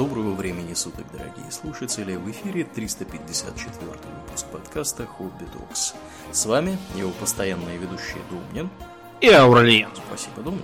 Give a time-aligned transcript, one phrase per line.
[0.00, 2.16] Доброго времени суток, дорогие слушатели!
[2.16, 3.90] В эфире 354
[4.24, 5.92] выпуск подкаста «Хобби Докс».
[6.32, 8.70] С вами его постоянные ведущие Думнин
[9.20, 9.90] и Ауралиен.
[10.08, 10.62] Спасибо, Думнин.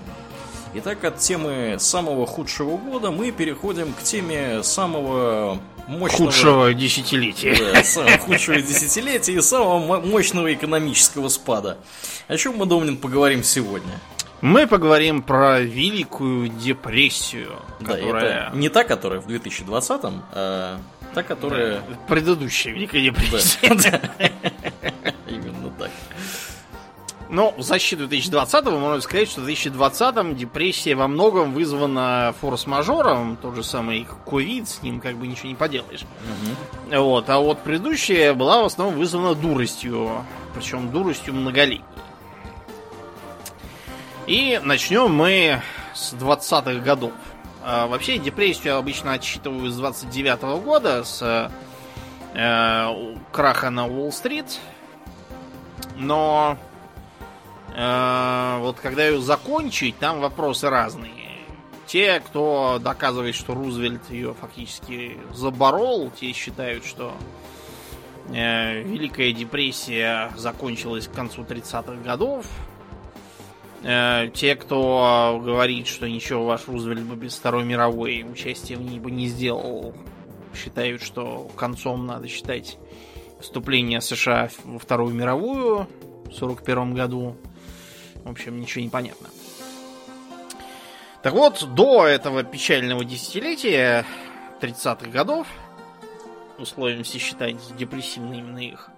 [0.76, 6.30] Итак, от темы самого худшего года мы переходим к теме самого мощного...
[6.30, 7.58] Худшего десятилетия.
[7.74, 11.76] Да, самого худшего десятилетия и самого мощного экономического спада.
[12.26, 14.00] О чем мы, Домнин, поговорим сегодня?
[14.40, 18.48] Мы поговорим про Великую депрессию, да, которая...
[18.48, 20.78] Это не та, которая в 2020-м, а
[21.14, 21.80] та, которая...
[21.80, 23.68] Да, предыдущая Великая депрессия.
[25.26, 25.90] Именно так.
[27.28, 33.56] Но в защиту 2020-го можно сказать, что в 2020-м депрессия во многом вызвана форс-мажором, тот
[33.56, 36.02] же самый ковид, с ним как бы ничего не поделаешь.
[36.90, 37.00] Угу.
[37.02, 40.24] Вот, а вот предыдущая была в основном вызвана дуростью,
[40.54, 41.84] причем дуростью многолетней.
[44.26, 45.62] И начнем мы
[45.94, 47.12] с 20-х годов.
[47.62, 51.48] А, вообще депрессию обычно отсчитываю с 29 -го года, с
[52.34, 54.58] э, краха на Уолл-стрит.
[55.96, 56.58] Но
[57.72, 61.12] э, вот когда ее закончить, там вопросы разные.
[61.86, 67.14] Те, кто доказывает, что Рузвельт ее фактически заборол, те считают, что
[68.30, 72.44] э, Великая депрессия закончилась к концу 30-х годов.
[73.88, 78.98] Э, те, кто говорит, что ничего ваш Рузвельт бы без Второй мировой участия в ней
[78.98, 79.94] бы не сделал,
[80.56, 82.78] считают, что концом надо считать
[83.40, 85.86] вступление США во Вторую мировую
[86.24, 87.36] в 1941 году.
[88.24, 89.28] В общем, ничего не понятно.
[91.22, 94.04] Так вот, до этого печального десятилетия
[94.60, 95.46] 30-х годов,
[96.58, 98.90] условимся считать депрессивными именно их,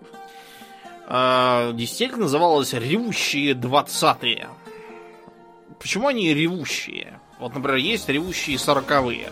[1.09, 4.48] э, десятилетие называлось «Ревущие двадцатые».
[5.78, 7.20] Почему они ревущие?
[7.38, 9.30] Вот, например, есть ревущие сороковые.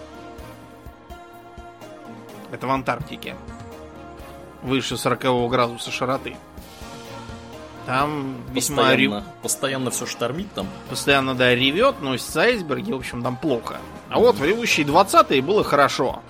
[2.52, 3.34] Это в Антарктике.
[4.62, 6.36] Выше 40 градуса широты.
[7.86, 9.24] Там весьма постоянно, рев...
[9.42, 10.66] постоянно все штормит там.
[10.90, 13.76] Постоянно, да, ревет, носится айсберги, в общем, там плохо.
[14.08, 16.20] А вот в ревущие 20-е было хорошо.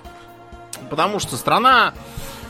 [0.89, 1.93] Потому что страна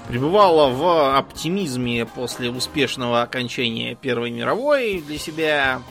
[0.08, 5.82] пребывала в оптимизме после успешного окончания Первой мировой для себя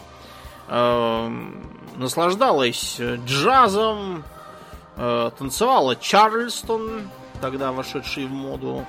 [0.69, 4.25] наслаждалась джазом,
[4.97, 7.09] э, танцевала Чарльстон,
[7.41, 8.87] тогда вошедший в моду,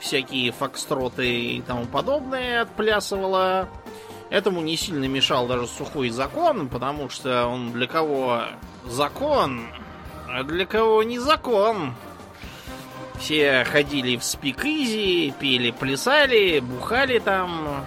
[0.00, 3.68] всякие фокстроты и тому подобное отплясывала.
[4.30, 8.44] Этому не сильно мешал даже сухой закон, потому что он для кого
[8.86, 9.66] закон,
[10.28, 11.94] а для кого не закон.
[13.20, 17.84] Все ходили в спикизи, пели, плясали, бухали там,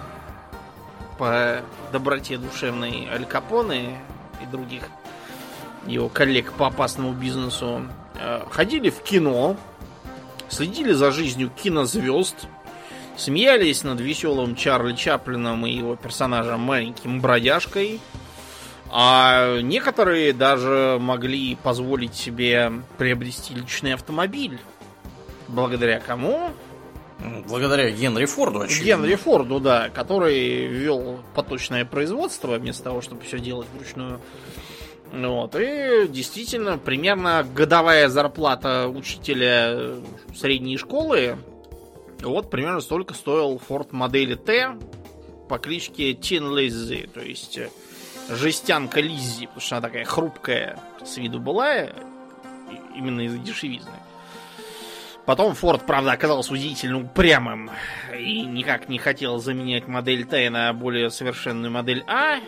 [1.18, 1.62] по
[1.92, 3.98] доброте душевной Аль Капоне
[4.42, 4.82] и других
[5.86, 9.56] его коллег по опасному бизнесу, э, ходили в кино,
[10.48, 12.46] следили за жизнью кинозвезд,
[13.16, 18.00] смеялись над веселым Чарли Чаплином и его персонажем маленьким бродяжкой,
[18.90, 24.58] а некоторые даже могли позволить себе приобрести личный автомобиль.
[25.48, 26.50] Благодаря кому?
[27.48, 29.02] Благодаря Генри Форду, очевидно.
[29.02, 34.20] Генри Форду, да, который вел поточное производство вместо того, чтобы все делать вручную.
[35.12, 35.56] Вот.
[35.58, 39.94] И действительно, примерно годовая зарплата учителя
[40.34, 41.38] средней школы
[42.22, 44.76] вот примерно столько стоил Ford модели Т
[45.48, 47.68] по кличке Тин Лиззи, то есть э,
[48.30, 51.88] жестянка Лиззи, потому что она такая хрупкая с виду была,
[52.96, 53.92] именно из-за дешевизны.
[55.26, 57.70] Потом Форд, правда, оказался удивительно упрямым
[58.16, 62.38] и никак не хотел заменять модель Т на более совершенную модель А,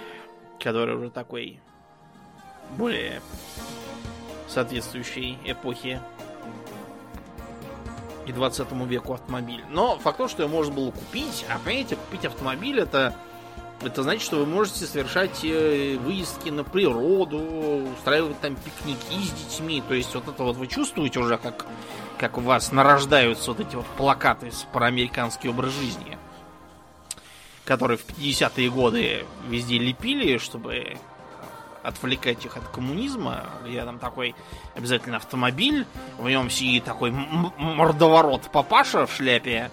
[0.60, 1.60] которая уже такой
[2.76, 3.20] более
[4.46, 6.00] соответствующей эпохе
[8.26, 9.64] и 20 веку автомобиль.
[9.70, 13.12] Но факт то, что ее можно было купить, а понимаете, купить автомобиль это
[13.80, 17.38] это значит, что вы можете совершать э, выездки на природу,
[17.96, 19.82] устраивать там пикники с детьми.
[19.86, 21.64] То есть вот это вот вы чувствуете уже, как,
[22.18, 26.18] как у вас нарождаются вот эти вот плакаты про американский образ жизни,
[27.64, 30.98] которые в 50-е годы везде лепили, чтобы
[31.82, 33.46] отвлекать их от коммунизма.
[33.66, 34.34] Я там такой
[34.74, 35.86] обязательно автомобиль,
[36.18, 39.70] в нем сидит такой мордоворот папаша в шляпе,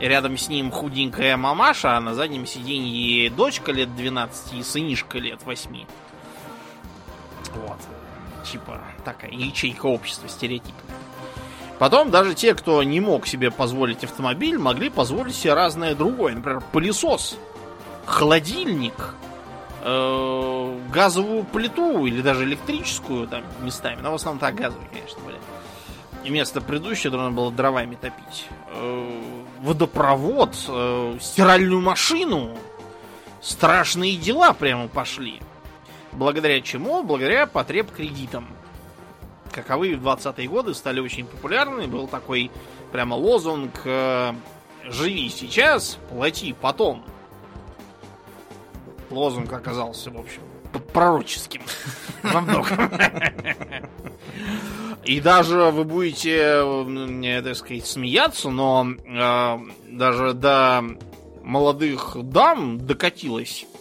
[0.00, 5.42] Рядом с ним худенькая мамаша, а на заднем сиденье дочка лет 12 и сынишка лет
[5.44, 5.86] 8.
[7.54, 7.78] Вот.
[8.44, 10.94] Типа такая ячейка общества стереотипная.
[11.78, 16.34] Потом даже те, кто не мог себе позволить автомобиль, могли позволить себе разное другое.
[16.34, 17.38] Например, пылесос,
[18.04, 19.14] холодильник,
[19.82, 24.00] э, газовую плиту или даже электрическую там местами.
[24.02, 25.38] Но в основном так газовые, конечно, были
[26.28, 28.46] вместо предыдущего нужно было дровами топить.
[28.70, 29.20] Э,
[29.60, 32.56] водопровод, э, стиральную машину.
[33.40, 35.40] Страшные дела прямо пошли.
[36.12, 37.02] Благодаря чему?
[37.02, 38.48] Благодаря потреб кредитам.
[39.58, 41.88] Каковы в 20-е годы стали очень популярны.
[41.88, 42.52] Был такой
[42.92, 44.32] прямо лозунг э,
[44.84, 47.04] «Живи сейчас, плати потом».
[49.10, 50.42] Лозунг оказался, в общем,
[50.92, 51.62] пророческим
[52.22, 52.88] во многом.
[55.04, 59.58] И даже вы будете, так сказать, смеяться, но э,
[59.88, 60.84] даже до
[61.42, 63.77] молодых дам докатилось э,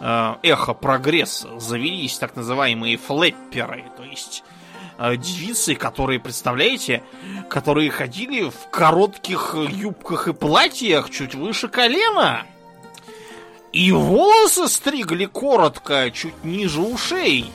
[0.00, 1.58] эхо прогресса.
[1.58, 4.44] Завелись так называемые флэпперы, то есть
[4.98, 7.02] э, девицы, которые, представляете,
[7.48, 12.46] которые ходили в коротких юбках и платьях чуть выше колена.
[13.72, 17.50] И волосы стригли коротко, чуть ниже ушей.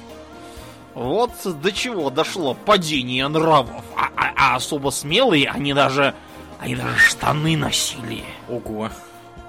[0.93, 3.83] Вот до чего дошло падение нравов.
[3.95, 6.13] А, а, а особо смелые, они даже.
[6.59, 8.23] Они даже штаны носили.
[8.47, 8.89] Ого.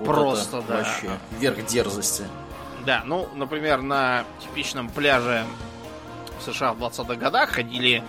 [0.00, 0.78] Вот Просто, да.
[0.78, 2.24] Вообще, верх дерзости.
[2.84, 5.44] Да, ну, например, на типичном пляже
[6.38, 8.02] в США в 20-х годах ходили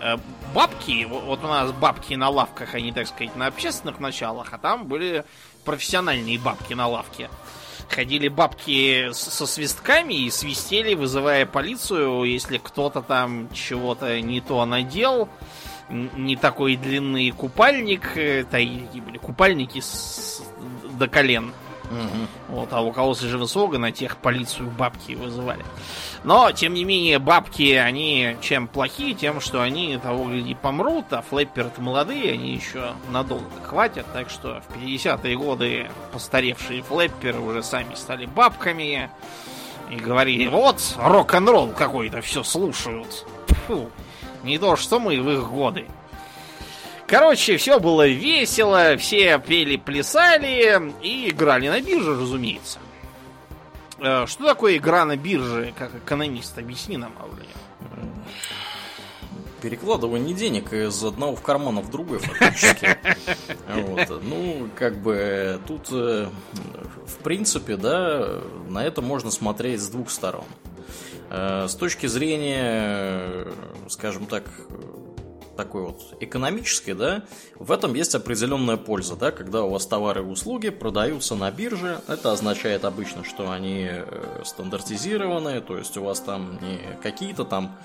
[0.00, 0.16] э,
[0.54, 1.04] бабки.
[1.04, 5.24] Вот, у нас бабки на лавках, они, так сказать, на общественных началах, а там были
[5.64, 7.28] профессиональные бабки на лавке
[7.88, 15.28] ходили бабки со свистками и свистели, вызывая полицию, если кто-то там чего-то не то надел,
[15.90, 20.42] не такой длинный купальник, это были купальники с,
[20.92, 21.52] до колен.
[21.92, 22.56] Угу.
[22.56, 25.64] Вот, а у кого высоко, на тех полицию бабки вызывали.
[26.24, 31.22] Но, тем не менее, бабки, они чем плохие, тем, что они того гляди помрут, а
[31.22, 34.06] флэпперы-то молодые, они еще надолго хватят.
[34.12, 39.10] Так что в 50-е годы постаревшие флэпперы уже сами стали бабками
[39.90, 43.26] и говорили, вот, рок-н-ролл какой-то все слушают.
[43.66, 43.90] Фу,
[44.42, 45.86] не то, что мы в их годы.
[47.06, 52.78] Короче, все было весело, все пели, плясали и играли на бирже, разумеется.
[54.02, 56.58] Э, что такое игра на бирже, как экономист?
[56.58, 57.46] Объясни нам, Аурлия.
[59.60, 62.98] Перекладывание денег из одного в карман в другой, фактически.
[63.72, 64.22] Вот.
[64.22, 66.28] Ну, как бы тут, э,
[67.06, 70.44] в принципе, да, на это можно смотреть с двух сторон.
[71.30, 73.46] Э, с точки зрения,
[73.88, 74.44] скажем так,
[75.56, 77.22] такой вот экономической, да,
[77.56, 82.00] в этом есть определенная польза, да, когда у вас товары и услуги продаются на бирже,
[82.08, 87.76] это означает обычно, что они э, стандартизированы, то есть у вас там не какие-то там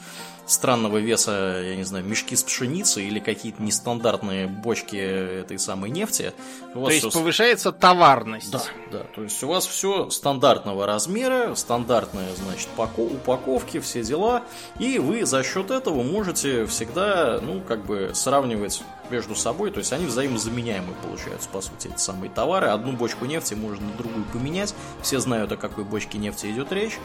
[0.47, 6.33] странного веса, я не знаю, мешки с пшеницей или какие-то нестандартные бочки этой самой нефти.
[6.73, 7.19] У вас то есть все...
[7.19, 8.51] повышается товарность.
[8.51, 8.61] Да,
[8.91, 8.99] да.
[9.15, 14.43] То есть у вас все стандартного размера, стандартные, значит, упаковки, все дела.
[14.79, 19.93] И вы за счет этого можете всегда, ну, как бы сравнивать между собой, то есть
[19.93, 22.67] они взаимозаменяемые получаются, по сути, эти самые товары.
[22.67, 26.97] Одну бочку нефти можно на другую поменять, все знают, о какой бочке нефти идет речь.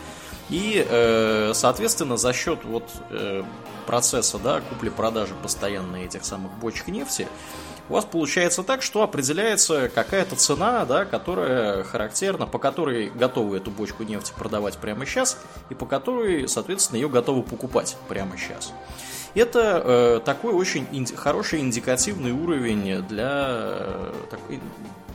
[0.50, 3.42] И, э, соответственно, за счет вот э,
[3.86, 7.26] процесса, да, купли-продажи постоянной этих самых бочек нефти,
[7.88, 13.70] у вас получается так, что определяется какая-то цена, да, которая характерна, по которой готовы эту
[13.70, 15.38] бочку нефти продавать прямо сейчас,
[15.68, 18.72] и по которой, соответственно, ее готовы покупать прямо сейчас.
[19.34, 24.60] Это э, такой очень инди- хороший индикативный уровень для э, такой,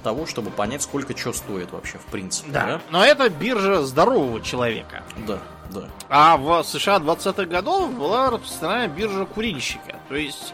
[0.03, 2.51] того, чтобы понять, сколько что стоит вообще, в принципе.
[2.51, 2.65] Да.
[2.65, 5.03] да, но это биржа здорового человека.
[5.27, 5.89] Да, да.
[6.09, 9.97] А в США 20-х годов была распространена биржа курильщика.
[10.09, 10.53] То есть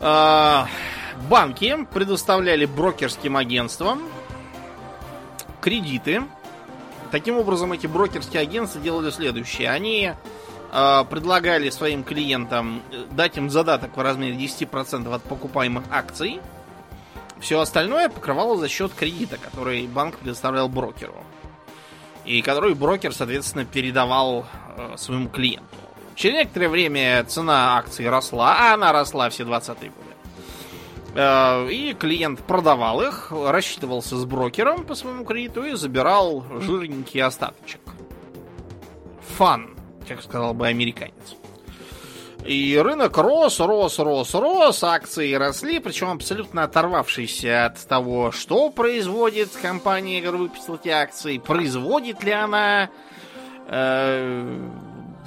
[0.00, 0.62] э,
[1.28, 4.02] банки предоставляли брокерским агентствам
[5.60, 6.22] кредиты.
[7.10, 9.70] Таким образом, эти брокерские агентства делали следующее.
[9.70, 10.12] Они
[10.70, 16.40] предлагали своим клиентам э, дать им задаток в размере 10% от покупаемых акций–
[17.40, 21.14] все остальное покрывало за счет кредита, который банк предоставлял брокеру.
[22.24, 24.44] И который брокер, соответственно, передавал
[24.76, 25.64] э, своему клиенту.
[26.14, 31.14] Через некоторое время цена акций росла, а она росла все 20-е годы.
[31.14, 37.80] Э, и клиент продавал их, рассчитывался с брокером по своему кредиту и забирал жирненький остаточек.
[39.36, 39.77] Фан,
[40.08, 41.36] как сказал бы американец.
[42.44, 49.50] И рынок рос, рос, рос, рос, акции росли, причем абсолютно оторвавшийся от того, что производит
[49.50, 52.90] компания, которая выпустила эти акции, производит ли она,
[53.66, 54.70] э,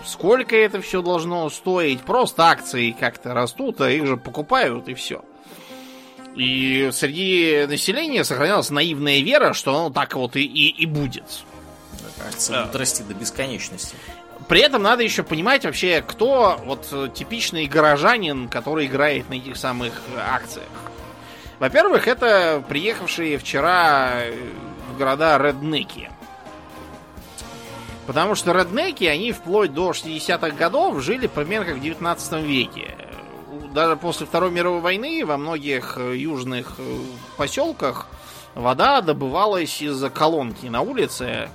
[0.05, 2.01] сколько это все должно стоить.
[2.01, 5.23] Просто акции как-то растут, а их же покупают и все.
[6.35, 11.43] И среди населения сохранялась наивная вера, что оно так вот и, и, и будет.
[12.25, 13.95] Акции будут расти до бесконечности.
[14.51, 19.55] При этом надо еще понимать вообще, кто вот э, типичный горожанин, который играет на этих
[19.55, 20.67] самых акциях.
[21.57, 24.23] Во-первых, это приехавшие вчера
[24.91, 26.11] в города реднеки.
[28.07, 32.93] Потому что реднеки, они вплоть до 60-х годов жили примерно как в 19 веке.
[33.73, 36.75] Даже после Второй мировой войны во многих южных
[37.37, 38.07] поселках
[38.53, 41.47] вода добывалась из колонки на улице.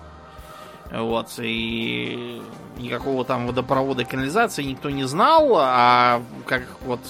[0.90, 2.40] Вот, и
[2.78, 7.00] никакого там водопровода и канализации никто не знал, а как вот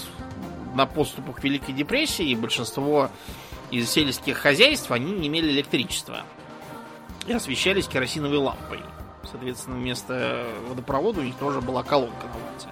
[0.74, 3.10] на поступах Великой депрессии большинство
[3.70, 6.22] из сельских хозяйств, они не имели электричества
[7.26, 8.80] и освещались керосиновой лампой.
[9.30, 12.68] Соответственно, вместо водопровода у них тоже была колонка на улице.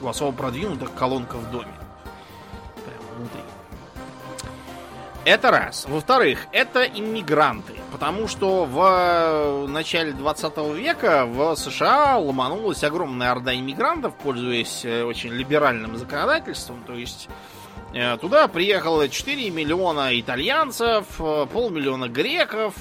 [0.00, 1.74] У особо продвинутых колонка в доме.
[2.84, 3.40] Прямо внутри.
[5.26, 5.86] Это раз.
[5.88, 7.72] Во-вторых, это иммигранты.
[7.90, 15.30] Потому что в начале 20 века в США ломанулась огромная орда иммигрантов, пользуясь э, очень
[15.30, 16.84] либеральным законодательством.
[16.86, 17.28] То есть
[17.92, 22.74] э, туда приехало 4 миллиона итальянцев, э, полмиллиона греков,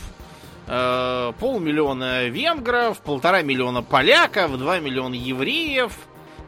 [0.68, 5.94] полмиллиона венгров, полтора миллиона поляков, 2 миллиона евреев,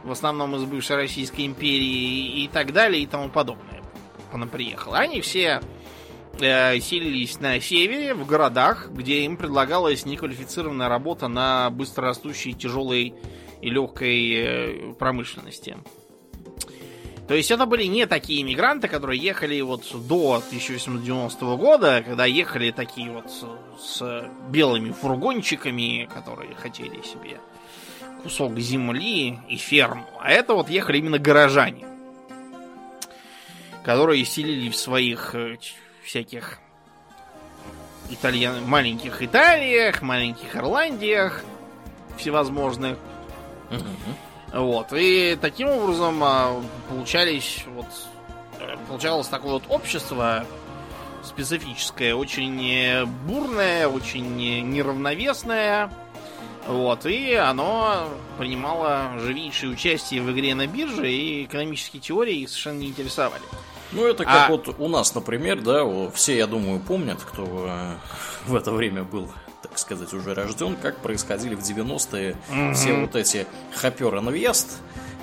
[0.04, 3.82] в основном из бывшей Российской империи и так далее и тому подобное.
[4.32, 4.98] Она приехала.
[4.98, 5.62] Они все
[6.39, 13.13] э, селились на севере, в городах, где им предлагалась неквалифицированная работа на быстрорастущей тяжелой
[13.62, 15.77] и легкой э, промышленности.
[17.27, 22.72] То есть это были не такие иммигранты, которые ехали вот до 1890 года, когда ехали
[22.72, 23.25] такие вот
[23.79, 27.39] с белыми фургончиками, которые хотели себе
[28.24, 30.06] кусок земли и ферму.
[30.22, 31.86] А это вот ехали именно горожане,
[33.84, 35.58] которые селили в своих э,
[36.08, 36.60] всяких
[38.10, 38.66] итальян...
[38.66, 41.44] маленьких Италиях, маленьких Ирландиях
[42.18, 42.98] всевозможных.
[43.70, 44.60] Угу.
[44.60, 44.88] Вот.
[44.94, 47.88] И таким образом а, получались вот
[48.60, 50.46] э, получалось такое вот общество
[51.24, 55.92] специфическое, очень э, бурное, очень неравновесное.
[56.66, 62.80] Вот, и оно принимало живейшее участие в игре на бирже, и экономические теории их совершенно
[62.80, 63.44] не интересовали.
[63.91, 64.51] Ну, это как а...
[64.51, 67.96] вот у нас, например, да, все, я думаю, помнят, кто э,
[68.48, 69.29] в это время был
[69.62, 72.74] так сказать, уже рожден, как происходили в 90-е угу.
[72.74, 74.79] все вот эти хопер инвест,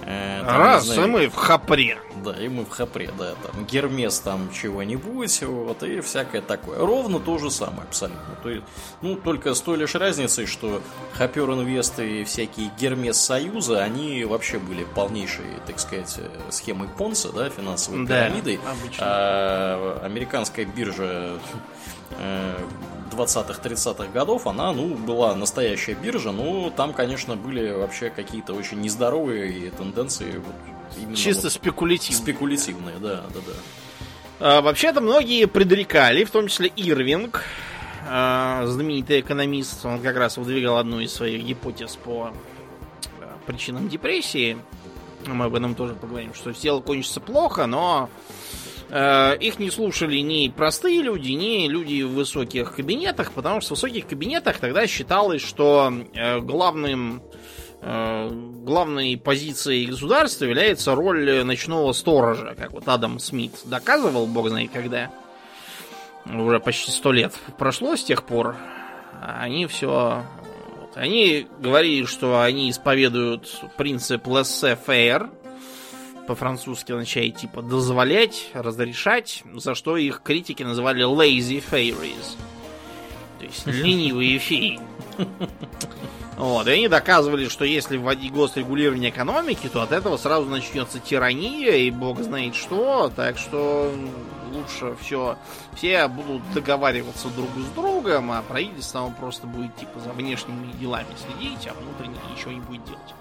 [0.07, 1.99] Э, там, Раз, знаю, и мы в хапре.
[2.23, 3.35] Да, и мы в хапре, да.
[3.43, 6.79] Там Гермес там чего-нибудь, вот, и всякое такое.
[6.79, 8.35] Ровно то же самое, абсолютно.
[8.43, 8.65] То есть,
[9.01, 10.83] ну, только с той лишь разницей, что
[11.15, 16.21] Хапер Инвест и всякие Гермес Союза, они вообще были полнейшей, так сказать,
[16.51, 18.61] схемой Понса, да, финансовой да, пирамидой.
[18.67, 18.99] Обычно.
[19.01, 21.39] А американская биржа
[23.15, 29.71] 20-30-х годов она, ну, была настоящая биржа, но там, конечно, были вообще какие-то очень нездоровые
[29.71, 30.41] тенденции.
[30.45, 32.23] Вот, Чисто вот спекулятивные.
[32.23, 33.53] Спекулятивные, да, да, да.
[34.41, 37.43] А, вообще-то многие предрекали, в том числе Ирвинг,
[38.09, 42.33] а, знаменитый экономист, он как раз выдвигал одну из своих гипотез по
[43.21, 44.59] а, причинам депрессии.
[45.27, 48.44] Мы об этом тоже поговорим, что дело кончится плохо, но Э,
[48.95, 54.07] их не слушали ни простые люди, ни люди в высоких кабинетах, потому что в высоких
[54.07, 57.21] кабинетах тогда считалось, что э, главным
[57.81, 64.71] э, главной позицией государства является роль ночного сторожа, как вот Адам Смит доказывал, бог знает
[64.73, 65.11] когда.
[66.27, 68.57] Уже почти сто лет прошло с тех пор.
[69.21, 70.25] Они все...
[70.95, 75.29] Они говорили, что они исповедуют принцип laissez-faire,
[76.27, 82.37] по-французски означает типа дозволять, разрешать, за что их критики называли lazy fairies.
[83.39, 84.81] То есть ленивые феи.
[86.37, 91.77] Вот, и они доказывали, что если вводить госрегулирование экономики, то от этого сразу начнется тирания
[91.77, 93.95] и бог знает что, так что
[94.53, 95.37] лучше все,
[95.77, 101.69] все будут договариваться друг с другом, а правительство просто будет типа за внешними делами следить,
[101.69, 103.15] а внутренне ничего не будет делать.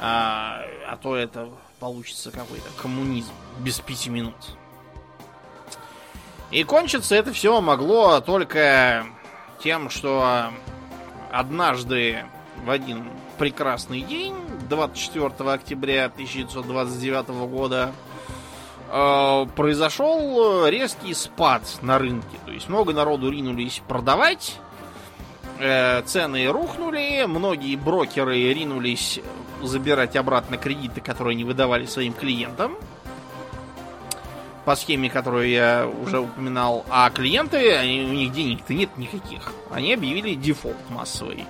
[0.00, 1.50] А, а то это
[1.80, 4.34] получится какой-то коммунизм без пяти минут.
[6.50, 9.06] И кончиться это все могло только
[9.62, 10.50] тем, что
[11.32, 12.24] однажды
[12.64, 14.36] в один прекрасный день,
[14.68, 17.92] 24 октября 1929 года,
[18.90, 22.38] э, произошел резкий спад на рынке.
[22.46, 24.56] То есть много народу ринулись продавать,
[25.58, 29.20] э, цены рухнули, многие брокеры ринулись
[29.66, 32.76] забирать обратно кредиты, которые они выдавали своим клиентам.
[34.64, 36.86] По схеме, которую я уже упоминал.
[36.88, 39.52] А клиенты, они, у них денег-то нет никаких.
[39.70, 41.44] Они объявили дефолт массовый.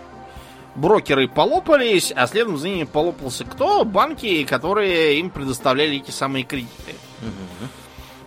[0.75, 3.85] брокеры полопались, а следом за ними полопался кто?
[3.85, 6.95] Банки, которые им предоставляли эти самые кредиты.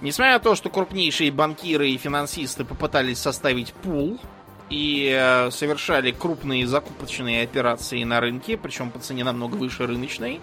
[0.02, 4.20] Несмотря на то, что крупнейшие банкиры и финансисты попытались составить пул
[4.70, 10.40] и э, совершали крупные закупочные операции на рынке, причем по цене намного выше рыночной,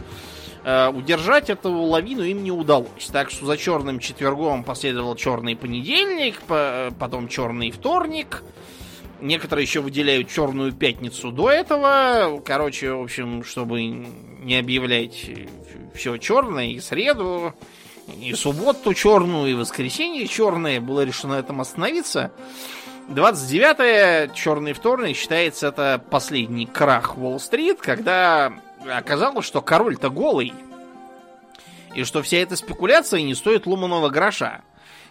[0.64, 3.06] э, удержать эту лавину им не удалось.
[3.12, 8.42] Так что за черным четвергом последовал черный понедельник, по- потом черный вторник.
[9.20, 12.42] Некоторые еще выделяют черную пятницу до этого.
[12.44, 15.30] Короче, в общем, чтобы не объявлять
[15.94, 17.54] все черное и среду,
[18.20, 22.32] и субботу черную, и воскресенье черное, было решено на этом остановиться.
[23.08, 28.52] 29-е, черный вторник, считается это последний крах Уолл-стрит, когда
[28.90, 30.54] оказалось, что король-то голый.
[31.94, 34.62] И что вся эта спекуляция не стоит ломаного гроша.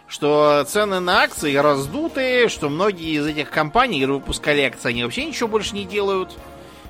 [0.06, 5.48] Что цены на акции раздуты, что многие из этих компаний, выпускали акции, они вообще ничего
[5.48, 6.36] больше не делают,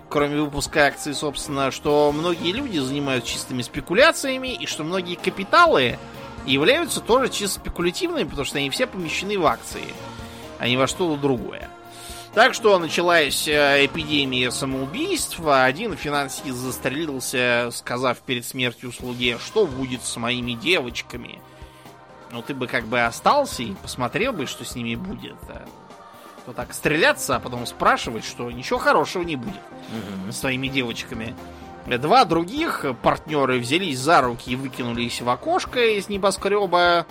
[0.08, 5.98] кроме выпуска акций, собственно, что многие люди занимаются чистыми спекуляциями, и что многие капиталы
[6.44, 9.84] являются тоже чисто спекулятивными, потому что они все помещены в акции,
[10.64, 11.68] а не во что-то другое.
[12.32, 15.38] Так что началась э, эпидемия самоубийств.
[15.44, 21.38] а Один финансист застрелился, сказав перед смертью слуге, что будет с моими девочками.
[22.32, 25.36] Ну, ты бы как бы остался и посмотрел бы, что с ними будет.
[25.50, 25.66] а
[26.46, 29.60] То так стреляться, а потом спрашивать, что ничего хорошего не будет
[30.30, 31.36] с твоими девочками.
[31.86, 37.04] Два других партнеры взялись за руки и выкинулись в окошко из небоскреба.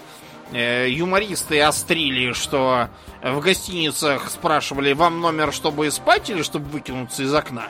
[0.54, 2.90] Э, Юмористы острили, что
[3.24, 7.70] в гостиницах спрашивали, вам номер, чтобы спать или чтобы выкинуться из окна?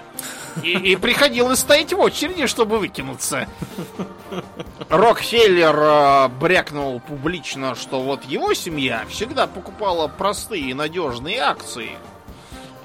[0.62, 3.48] И, и приходилось стоять в очереди, чтобы выкинуться.
[4.90, 11.92] Рокфеллер э, брякнул публично, что вот его семья всегда покупала простые и надежные акции.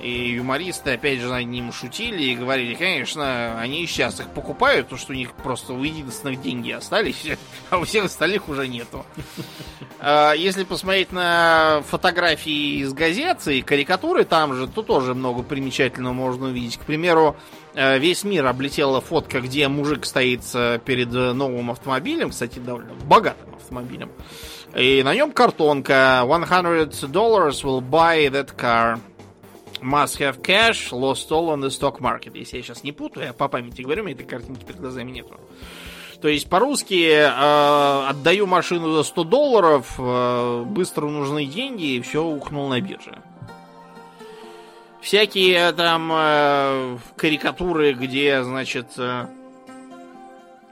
[0.00, 5.00] И юмористы опять же над ним шутили и говорили, конечно, они сейчас их покупают, потому
[5.00, 7.26] что у них просто у единственных деньги остались,
[7.71, 9.04] а у всех остальных уже нету.
[10.00, 16.13] А, Если посмотреть на фотографии из газет и карикатуры там же, то тоже много примечательного
[16.13, 16.76] можно увидеть.
[16.76, 17.37] К примеру,
[17.75, 22.95] э, весь мир облетела фотка, где мужик стоит э, перед э, новым автомобилем, кстати, довольно
[23.06, 24.11] богатым автомобилем.
[24.76, 26.23] И на нем картонка.
[26.23, 29.00] 100 dollars will buy that car.
[29.80, 32.34] Must have cash, lost all on the stock market.
[32.34, 35.10] Если я сейчас не путаю, я по памяти говорю, у меня этой картинки перед глазами
[35.10, 35.38] нету.
[36.21, 42.25] То есть по-русски э, отдаю машину за 100 долларов, э, быстро нужны деньги, и все
[42.25, 43.23] ухнул на бирже.
[45.00, 49.26] Всякие там э, карикатуры, где, значит, э,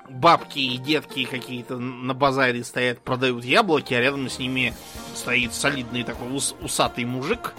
[0.09, 4.75] бабки и детки какие-то на базаре стоят, продают яблоки, а рядом с ними
[5.15, 7.55] стоит солидный такой ус- усатый мужик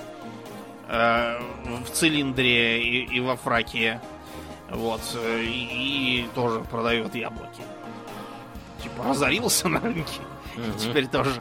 [0.87, 1.39] э,
[1.85, 4.01] в цилиндре и, и во фраке.
[4.69, 5.01] Вот.
[5.15, 7.61] э, И, и тоже продает яблоки.
[8.83, 10.19] Типа разорился на рынке.
[10.55, 10.77] Мгм.
[10.77, 11.31] Теперь тоже,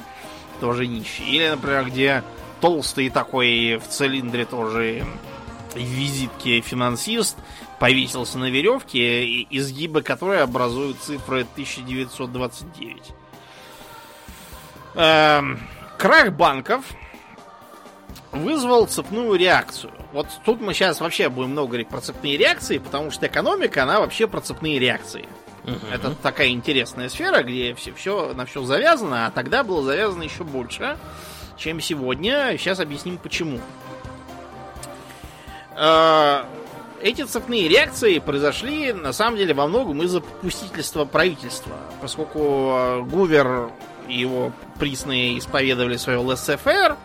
[0.61, 1.25] тоже нищий.
[1.25, 2.23] Или, например, где
[2.61, 5.05] толстый такой в цилиндре тоже
[5.75, 7.37] в визитке финансист
[7.79, 13.03] повесился на веревке, и- изгибы которой образуют цифры 1929.
[14.95, 15.61] Эм,
[15.99, 16.85] крах банков
[18.43, 19.93] вызвал цепную реакцию.
[20.13, 24.01] Вот тут мы сейчас вообще будем много говорить про цепные реакции, потому что экономика, она
[24.01, 25.27] вообще про цепные реакции.
[25.65, 25.79] Мгм.
[25.93, 30.45] Это такая интересная сфера, где все, все на все завязано, а тогда было завязано еще
[30.45, 30.97] больше,
[31.57, 32.57] чем сегодня.
[32.57, 33.61] Сейчас объясним почему.
[35.77, 36.45] Э,
[37.03, 43.71] Эти цепные реакции произошли на самом деле во многом из-за попустительства правительства, поскольку э, Гувер
[44.09, 46.97] и его присные исповедовали свое ЛСФР,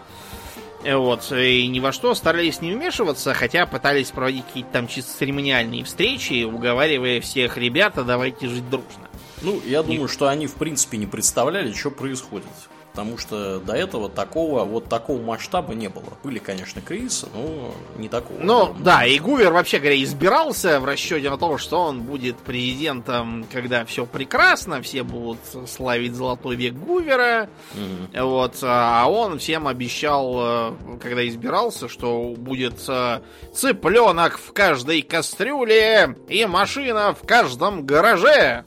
[0.84, 5.84] вот, и ни во что старались не вмешиваться, хотя пытались проводить какие-то там чисто церемониальные
[5.84, 9.10] встречи, уговаривая всех ребята, давайте жить дружно.
[9.42, 12.48] Ну, я думаю, что они в принципе не представляли, что происходит.
[12.92, 16.04] Потому что до этого такого, вот такого масштаба не было.
[16.24, 18.38] Были, конечно, кризисы, но не такого.
[18.42, 23.46] Ну, да, и Гувер, вообще говоря, избирался в расчете на то, что он будет президентом,
[23.50, 27.50] когда все прекрасно, все будут славить золотой век Гувера.
[27.74, 28.26] Мгм.
[28.28, 33.22] Вот, а он всем обещал, э, когда избирался, что будет э,
[33.54, 38.66] цыпленок в каждой кастрюле и машина в каждом гараже.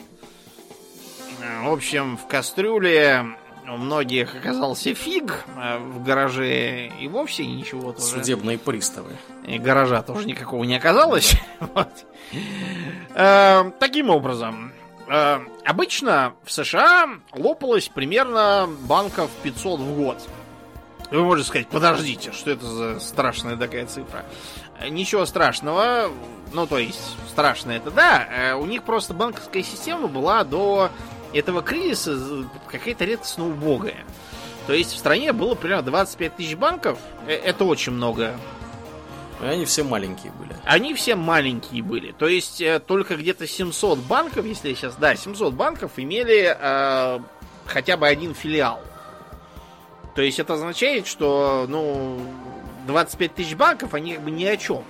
[1.43, 3.27] Э, В общем, в кастрюле
[3.68, 8.07] у многих оказался фиг, а в гараже и вовсе ничего тоже.
[8.07, 9.16] Судебные приставы.
[9.46, 11.35] И гаража тоже никакого не оказалось.
[11.61, 11.88] Вот.
[13.14, 14.72] Э, Таким образом,
[15.09, 20.18] э, обычно в США лопалось примерно банков 500 в год.
[21.11, 24.24] Вы можете сказать, подождите, что это за страшная такая цифра?
[24.88, 26.11] Ничего страшного,
[26.53, 30.90] ну то есть страшно это да, у них просто банковская система была до
[31.35, 34.05] этого кризиса какая-то редкостно убогая.
[34.66, 38.35] То есть в стране было примерно 25 тысяч банков, это очень много
[39.42, 40.57] и они все маленькие были.
[40.64, 42.12] Они все маленькие были.
[42.12, 44.97] То есть э, только где-то 700 банков, если я сейчас...
[44.97, 47.20] Да, 700 банков имели э,
[47.66, 48.81] хотя бы один филиал.
[50.14, 52.20] То есть это означает, что ну
[52.87, 54.85] 25 тысяч банков, они как бы ни о чем.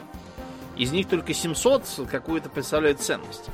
[0.77, 3.45] Из них только 700 какую-то представляют ценность.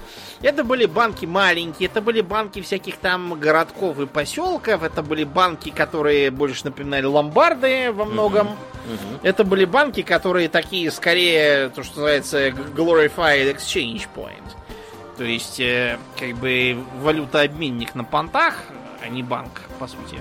[0.42, 5.70] Это были банки маленькие, это были банки всяких там городков и поселков, это были банки,
[5.70, 8.48] которые больше напоминали ломбарды во многом.
[8.48, 8.90] Uh-huh.
[8.90, 9.20] Uh-huh.
[9.22, 14.42] Это были банки, которые такие скорее, то, что называется, glorified exchange point.
[15.18, 18.54] То есть, э, как бы валютообменник на понтах,
[19.02, 20.16] а не банк, по сути.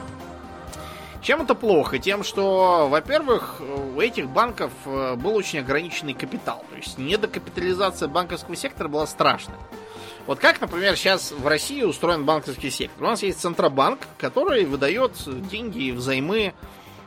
[1.21, 1.99] Чем это плохо?
[1.99, 3.61] Тем, что, во-первых,
[3.95, 6.63] у этих банков э, был очень ограниченный капитал.
[6.69, 9.57] То есть недокапитализация банковского сектора была страшной.
[10.27, 13.03] Вот как, например, сейчас в России устроен банковский сектор.
[13.03, 15.13] У нас есть Центробанк, который выдает
[15.49, 16.53] деньги взаймы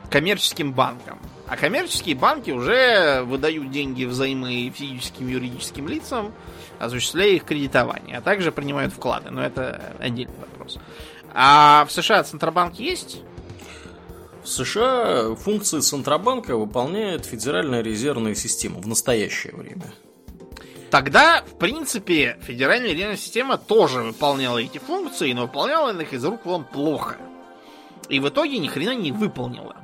[0.09, 1.19] коммерческим банкам.
[1.47, 6.33] А коммерческие банки уже выдают деньги взаймы физическим и юридическим лицам,
[6.79, 9.31] осуществляя их кредитование, а также принимают вклады.
[9.31, 10.77] Но это отдельный вопрос.
[11.33, 13.21] А в США Центробанк есть?
[14.43, 19.93] В США функции Центробанка выполняет Федеральная резервная система в настоящее время.
[20.91, 26.45] Тогда, в принципе, Федеральная резервная система тоже выполняла эти функции, но выполняла их из рук
[26.45, 27.17] вон плохо.
[28.09, 29.77] И в итоге ни хрена не выполнила.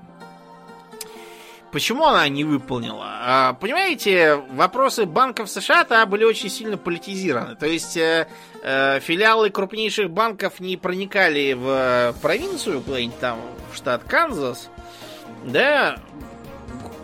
[1.72, 3.06] Почему она не выполнила?
[3.06, 7.56] А, понимаете, вопросы банков США были очень сильно политизированы.
[7.56, 8.28] То есть э,
[8.64, 13.40] э, филиалы крупнейших банков не проникали в провинцию, куда-нибудь там,
[13.72, 14.70] в штат Канзас,
[15.46, 15.98] да,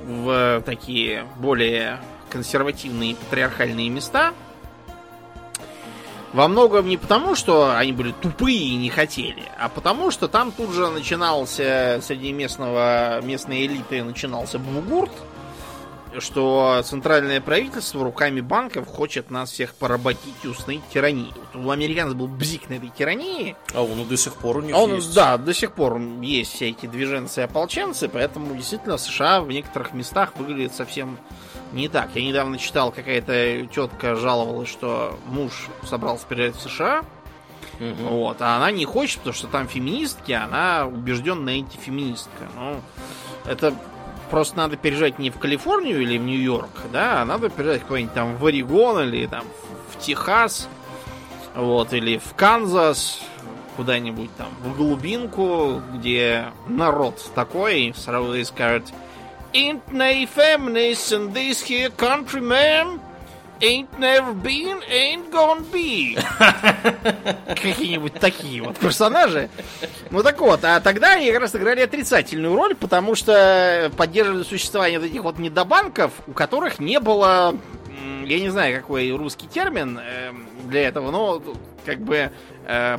[0.04, 2.00] в такие более
[2.30, 4.34] консервативные патриархальные места–
[6.36, 10.52] во многом не потому, что они были тупые и не хотели, а потому, что там
[10.52, 15.14] тут же начинался среди местного, местной элиты начинался бугурт,
[16.20, 21.34] что центральное правительство руками банков хочет нас всех поработить и установить тиранию.
[21.54, 23.56] Вот у американцев был бзик на этой тирании.
[23.74, 25.14] А он до сих пор у них он, есть.
[25.14, 29.94] Да, до сих пор есть все эти движенцы и ополченцы, поэтому действительно США в некоторых
[29.94, 31.18] местах выглядит совсем
[31.76, 32.10] не так.
[32.16, 37.04] Я недавно читал, какая-то тетка жаловалась, что муж собрался переезжать в США.
[37.80, 38.10] Угу.
[38.10, 42.48] Вот, а она не хочет, потому что там феминистки, она убежденная антифеминистка.
[42.56, 42.82] Ну,
[43.46, 43.76] это
[44.30, 48.38] просто надо переезжать не в Калифорнию или в Нью-Йорк, да, а надо переезжать куда-нибудь там
[48.38, 49.44] в Орегон или там
[49.92, 50.70] в Техас,
[51.54, 53.22] вот, или в Канзас,
[53.76, 58.86] куда-нибудь там в глубинку, где народ такой, сразу и скажет,
[59.56, 63.00] ain't no feminists in this here country, ma'am.
[63.62, 66.18] Ain't never been, ain't gonna be.
[67.48, 69.50] Какие-нибудь такие вот персонажи.
[70.12, 75.00] Ну так вот, а тогда они как раз играли отрицательную роль, потому что поддерживали существование
[75.00, 77.56] вот этих вот недобанков, у которых не было,
[78.26, 81.42] я не знаю, какой русский термин эм, для этого, но
[81.86, 82.32] как бы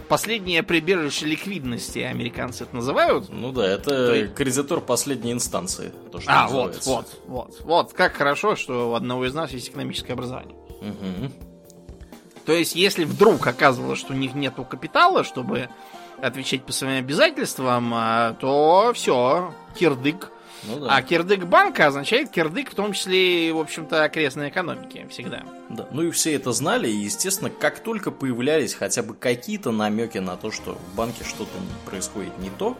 [0.09, 3.29] последнее прибежище ликвидности американцы это называют.
[3.31, 4.35] Ну да, это То есть...
[4.35, 5.93] кредитор последней инстанции.
[6.13, 7.93] То, что а, вот, вот, вот, вот.
[7.93, 10.57] Как хорошо, что у одного из нас есть экономическое образование.
[10.81, 11.33] Угу.
[12.47, 15.69] То есть, если вдруг оказывалось, что у них нету капитала, чтобы
[16.23, 20.31] отвечать по своим обязательствам, а, то все, кирдык
[20.65, 20.97] ну, да.
[20.97, 25.45] А кирдык банка означает кирдык в том числе и, в общем-то, окрестной экономики всегда.
[25.69, 30.19] Да, ну и все это знали, и, естественно, как только появлялись хотя бы какие-то намеки
[30.19, 31.53] на то, что в банке что-то
[31.85, 32.77] происходит не то,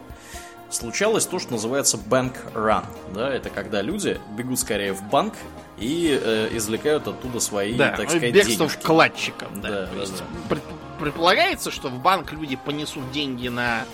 [0.69, 2.85] случалось то, что называется bank run.
[3.13, 5.33] Да, это когда люди бегут скорее в банк
[5.77, 8.79] и э, извлекают оттуда свои, да, так сказать, бегство денежки.
[8.81, 9.61] вкладчикам.
[9.61, 10.57] Да, да, то есть да.
[10.99, 13.85] предполагается, что в банк люди понесут деньги на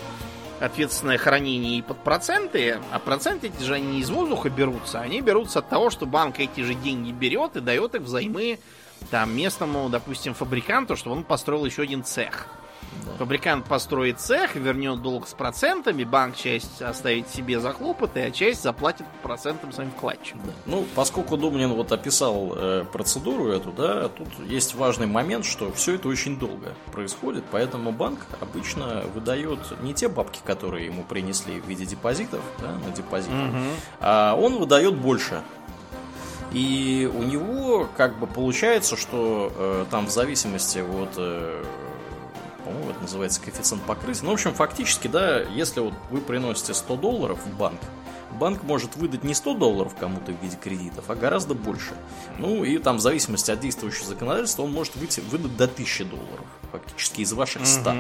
[0.60, 5.22] ответственное хранение и под проценты, а проценты эти же они не из воздуха берутся, они
[5.22, 8.60] берутся от того, что банк эти же деньги берет и дает их взаймы
[9.12, 12.48] там местному, допустим, фабриканту, чтобы он построил еще один цех.
[13.06, 13.18] Да.
[13.18, 18.64] Фабрикант построит цех, вернет долг с процентами, банк часть оставит себе за хлопоты, а часть
[18.64, 20.42] заплатит процентам своим вкладчикам.
[20.46, 20.52] Да.
[20.66, 25.96] Ну, поскольку Думнин вот описал э, процедуру эту, да, тут есть важный момент, что все
[25.96, 31.68] это очень долго происходит, поэтому банк обычно выдает не те бабки, которые ему принесли в
[31.68, 33.58] виде депозитов, да, на депозит, угу.
[34.00, 35.42] а он выдает больше
[36.54, 41.64] и у него как бы получается, что э, там в зависимости от э,
[42.64, 44.24] по-моему, это называется коэффициент покрытия.
[44.24, 47.80] Ну, в общем, фактически, да, если вот вы приносите 100 долларов в банк,
[48.34, 51.94] банк может выдать не 100 долларов кому-то в виде кредитов, а гораздо больше.
[52.40, 56.46] Ну и там в зависимости от действующего законодательства он может выйти, выдать до 1000 долларов,
[56.72, 57.90] фактически из ваших 100.
[57.90, 58.00] Угу.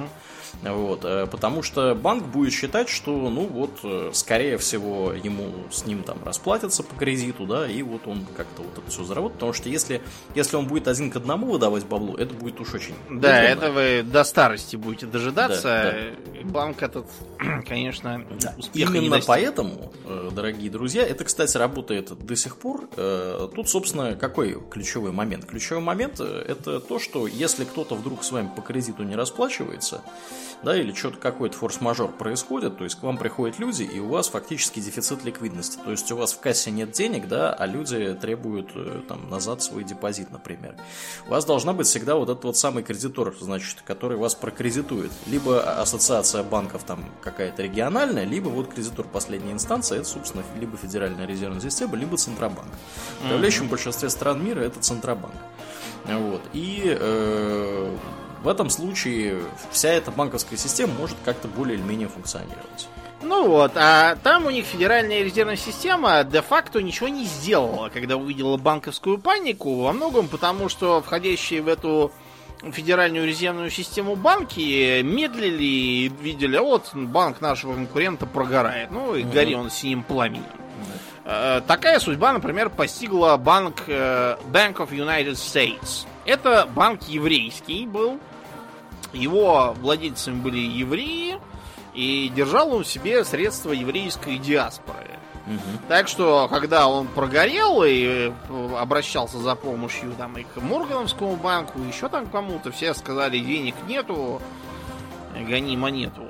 [0.61, 5.85] Вот, э, потому что банк будет считать, что, ну вот, э, скорее всего, ему с
[5.85, 9.53] ним там расплатятся по кредиту, да, и вот он как-то вот это все заработает, потому
[9.53, 10.01] что если,
[10.35, 13.31] если он будет один к одному выдавать бабло, это будет уж очень Да, удобно.
[13.31, 16.49] это вы до старости будете дожидаться, да, да.
[16.49, 17.07] банк этот,
[17.67, 18.55] конечно, да.
[18.73, 22.87] Именно поэтому, э, дорогие друзья, это, кстати, работает до сих пор.
[23.55, 25.45] Тут, собственно, какой ключевой момент?
[25.45, 30.01] Ключевой момент это то, что если кто-то вдруг с вами по кредиту не расплачивается,
[30.63, 34.29] да, или что-то какой-то форс-мажор происходит, то есть к вам приходят люди, и у вас
[34.29, 35.77] фактически дефицит ликвидности.
[35.83, 39.61] То есть у вас в кассе нет денег, да, а люди требуют э, там назад
[39.61, 40.75] свой депозит, например.
[41.27, 45.11] У вас должна быть всегда вот этот вот самый кредитор, значит, который вас прокредитует.
[45.27, 51.25] Либо ассоциация банков там какая-то региональная, либо вот кредитор последней инстанции, это, собственно, либо Федеральная
[51.25, 52.67] резервная система, либо Центробанк.
[53.19, 55.35] В подавляющем большинстве стран мира это Центробанк.
[56.05, 56.41] Вот.
[56.53, 57.97] И э,
[58.43, 62.87] в этом случае вся эта банковская система может как-то более или менее функционировать.
[63.21, 68.57] Ну вот, а там у них Федеральная резервная система де-факто ничего не сделала, когда увидела
[68.57, 72.11] банковскую панику, во многом потому, что входящие в эту
[72.71, 78.91] Федеральную резервную систему банки медлили и видели, а вот банк нашего конкурента прогорает.
[78.91, 79.33] Ну и угу.
[79.33, 80.43] гори он синим пламенем.
[81.25, 86.05] Э, такая судьба, например, постигла банк э, Bank of United States.
[86.25, 88.19] Это банк еврейский был,
[89.13, 91.39] его владельцами были евреи,
[91.93, 95.19] и держал он в себе средства еврейской диаспоры.
[95.45, 95.87] Угу.
[95.89, 101.79] Так что, когда он прогорел и э, обращался за помощью там, и к Моргановскому банку,
[101.81, 104.41] еще там кому-то, все сказали, денег нету,
[105.35, 106.27] гони монету.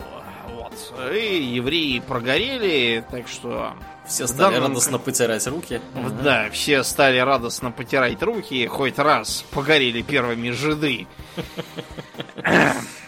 [0.50, 0.74] Вот.
[1.14, 3.74] И евреи прогорели, так что...
[4.08, 4.72] Все стали данном...
[4.72, 5.80] радостно потирать руки.
[6.24, 11.08] Да, все стали радостно потирать руки, хоть раз погорели первыми жиды.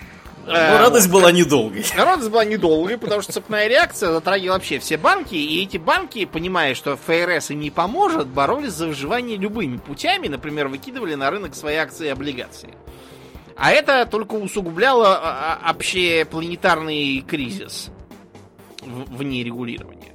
[0.45, 1.83] Но ну, радость была недолгой.
[1.97, 6.75] Радость была недолгой, потому что цепная реакция затрагивала вообще все банки, и эти банки, понимая,
[6.75, 11.75] что ФРС им не поможет, боролись за выживание любыми путями, например, выкидывали на рынок свои
[11.77, 12.75] акции и облигации.
[13.57, 17.89] А это только усугубляло а, а, общепланетарный кризис
[18.81, 20.13] вне регулирования.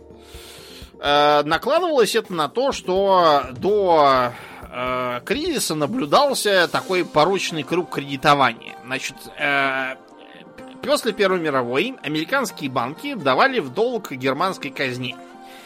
[1.01, 8.77] Э, накладывалось это на то, что до э, кризиса наблюдался такой порочный круг кредитования.
[8.85, 9.97] Значит, э,
[10.83, 15.17] после Первой мировой американские банки давали в долг германской казне.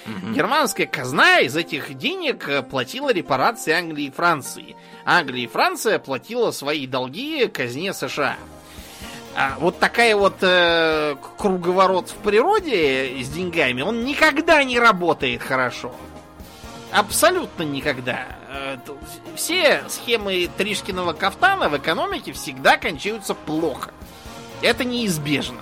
[0.06, 0.34] Угу.
[0.34, 4.76] Германская казна из этих денег э, платила репарации Англии и Франции.
[5.04, 8.36] Англия и Франция платила свои долги казне США.
[9.36, 15.94] А вот такая вот э, круговорот в природе с деньгами, он никогда не работает хорошо.
[16.92, 18.26] Абсолютно никогда.
[18.50, 18.76] Э,
[19.34, 23.92] все схемы Тришкиного кафтана в экономике всегда кончаются плохо.
[24.64, 25.60] Это неизбежно.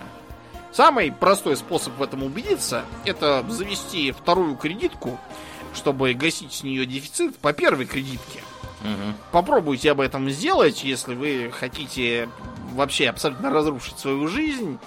[0.71, 5.19] Самый простой способ в этом убедиться, это завести вторую кредитку,
[5.75, 8.43] чтобы гасить с нее дефицит по первой кредитке.
[8.83, 9.15] Угу.
[9.33, 12.29] Попробуйте об этом сделать, если вы хотите
[12.75, 14.79] вообще абсолютно разрушить свою жизнь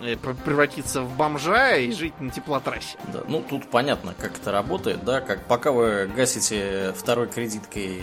[0.00, 2.98] Э, превратиться в бомжа и жить на теплотрассе.
[3.12, 8.02] Да, ну тут понятно, как это работает, да, как пока вы гасите второй кредиткой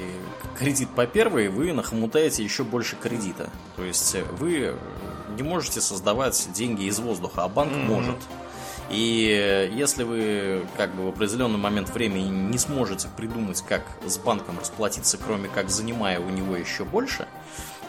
[0.58, 3.50] кредит по первой, вы нахомутаете еще больше кредита.
[3.76, 4.76] То есть вы
[5.40, 7.86] не можете создавать деньги из воздуха, а банк mm-hmm.
[7.86, 8.18] может.
[8.90, 14.60] И если вы как бы в определенный момент времени не сможете придумать, как с банком
[14.60, 17.28] расплатиться, кроме как занимая у него еще больше,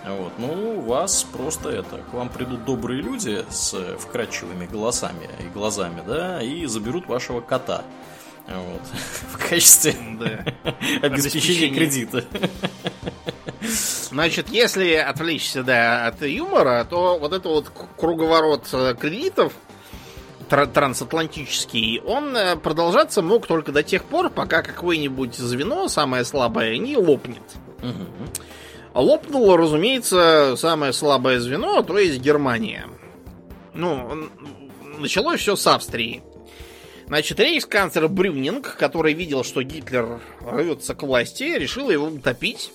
[0.06, 0.32] вот.
[0.38, 6.02] Ну, у вас просто это, к вам придут добрые люди с вкрадчивыми голосами и глазами,
[6.06, 7.84] да, и заберут вашего кота.
[8.46, 8.83] Вот.
[9.33, 10.72] В качестве да.
[11.03, 12.24] обеспечения кредита.
[14.11, 19.53] Значит, если отвлечься да, от юмора, то вот это вот круговорот э, кредитов
[20.48, 26.96] трансатлантический, он э, продолжаться мог только до тех пор, пока какое-нибудь звено, самое слабое, не
[26.96, 27.42] лопнет.
[27.83, 29.00] Угу.
[29.00, 32.87] Лопнуло, разумеется, самое слабое звено, то есть Германия.
[33.72, 34.29] Ну,
[34.98, 36.22] началось все с Австрии.
[37.11, 42.70] Значит, рейхсканцлер Брюнинг, который видел, что Гитлер рвется к власти, решил его утопить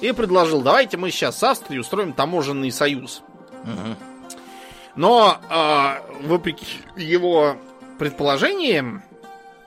[0.00, 3.22] и предложил, давайте мы сейчас с Австрией устроим таможенный союз.
[3.62, 3.96] Угу.
[4.96, 7.56] Но, э, вопреки его
[8.00, 9.04] предположениям,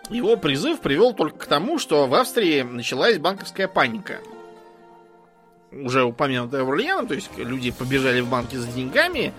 [0.09, 4.19] его призыв привел только к тому, что в Австрии началась банковская паника
[5.71, 9.33] уже упомянутая Орлеяна, то есть люди побежали в банки за деньгами,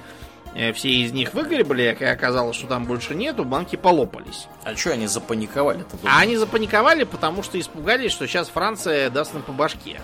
[0.75, 4.49] все из них выгребли, и оказалось, что там больше нету, банки полопались.
[4.65, 5.97] А что они запаниковали-то?
[6.05, 10.01] А они запаниковали, потому что испугались, что сейчас Франция даст нам по башке.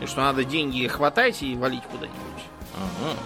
[0.00, 2.42] И что надо деньги хватать и валить куда-нибудь.
[2.74, 3.16] Ага.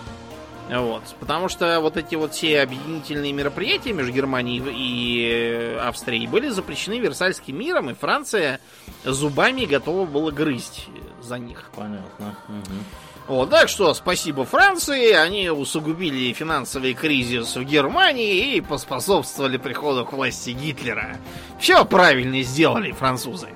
[0.80, 1.02] Вот.
[1.20, 6.98] Потому что вот эти вот все объединительные мероприятия между Германией и э, Австрией были запрещены
[6.98, 8.60] Версальским миром, и Франция
[9.04, 10.86] зубами готова была грызть
[11.20, 11.70] за них.
[11.76, 12.36] Понятно.
[12.48, 12.84] Мгм.
[13.32, 20.12] Вот, так что спасибо Франции, они усугубили финансовый кризис в Германии и поспособствовали приходу к
[20.12, 21.16] власти Гитлера.
[21.58, 23.48] Все правильно сделали французы.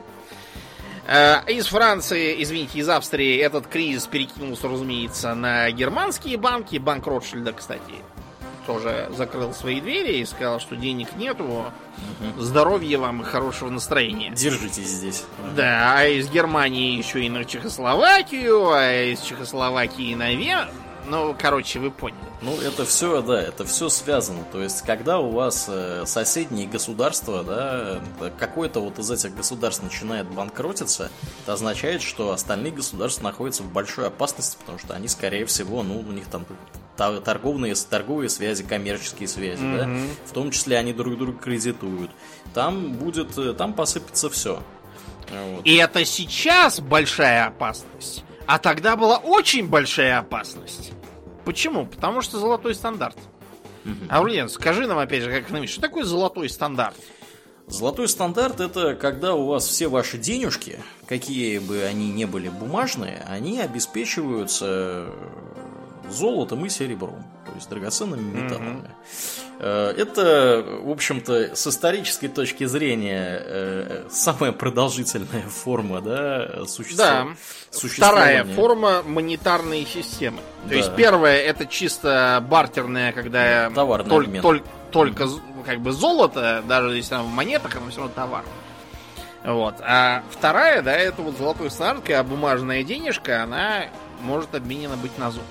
[1.06, 6.78] Э, Из Франции, извините, из Австрии этот кризис перекинулся, разумеется, на германские банки.
[6.78, 7.82] Банк Ротшильда, кстати,
[8.66, 11.64] тоже закрыл свои двери и сказал, что денег нету.
[12.38, 14.30] Здоровья вам и хорошего настроения.
[14.30, 15.24] Держитесь здесь.
[15.54, 20.68] Да, а из Германии еще и на Чехословакию, а из Чехословакии на Вен...
[21.08, 22.18] Ну, короче, вы поняли.
[22.42, 24.42] Ну, это все, да, это все связано.
[24.50, 28.00] То есть, когда у вас э, соседние государства, да,
[28.40, 31.12] какое-то вот из этих государств начинает банкротиться,
[31.44, 36.00] это означает, что остальные государства находятся в большой опасности, потому что они, скорее всего, ну,
[36.00, 36.54] у них там та-
[36.96, 39.88] торговые, торговые связи, коммерческие связи, да,
[40.26, 42.10] в том числе они друг друга кредитуют.
[42.54, 44.62] Там будет, э, там посыпется все.
[45.30, 45.66] Вот.
[45.66, 48.24] И это сейчас большая опасность.
[48.46, 50.92] А тогда была очень большая опасность.
[51.44, 51.86] Почему?
[51.86, 53.16] Потому что золотой стандарт.
[54.08, 56.96] Аурлиен, скажи нам опять же, как экономист, что такое золотой стандарт?
[57.68, 63.24] Золотой стандарт это когда у вас все ваши денежки, какие бы они ни были бумажные,
[63.28, 65.12] они обеспечиваются
[66.10, 68.82] золотом и серебром, то есть драгоценными металлами.
[69.58, 77.26] Э, Это, в общем-то, с исторической точки зрения э, самая продолжительная форма да, существа- Да.
[77.70, 78.42] существования.
[78.42, 80.38] Вторая форма монетарной системы.
[80.64, 80.74] То Да.
[80.76, 84.42] есть первая это чисто бартерная, когда Товарный толь- обмен.
[84.42, 85.28] толь- только
[85.64, 88.44] как бы золото, даже если там в монетах, оно все равно товар.
[89.44, 89.74] Вот.
[89.80, 93.84] А вторая, да, это вот золотой стандарт, когда бумажная денежка, она
[94.22, 95.50] может обменена быть на золото.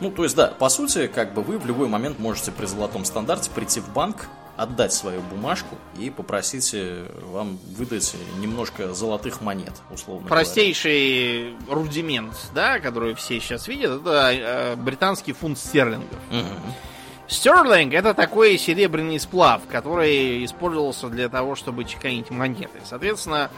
[0.00, 3.04] Ну, то есть, да, по сути, как бы вы в любой момент можете при золотом
[3.04, 9.72] стандарте прийти в банк, отдать свою бумажку и попросить э, вам выдать немножко золотых монет,
[9.88, 10.42] условно говоря.
[10.42, 16.18] Простейший рудимент, да, который все сейчас видят, это э, британский фунт стерлингов.
[16.30, 16.74] Мгм.
[17.28, 22.80] Стерлинг это такой серебряный сплав, который использовался для того, чтобы чеканить монеты.
[22.84, 23.50] Соответственно,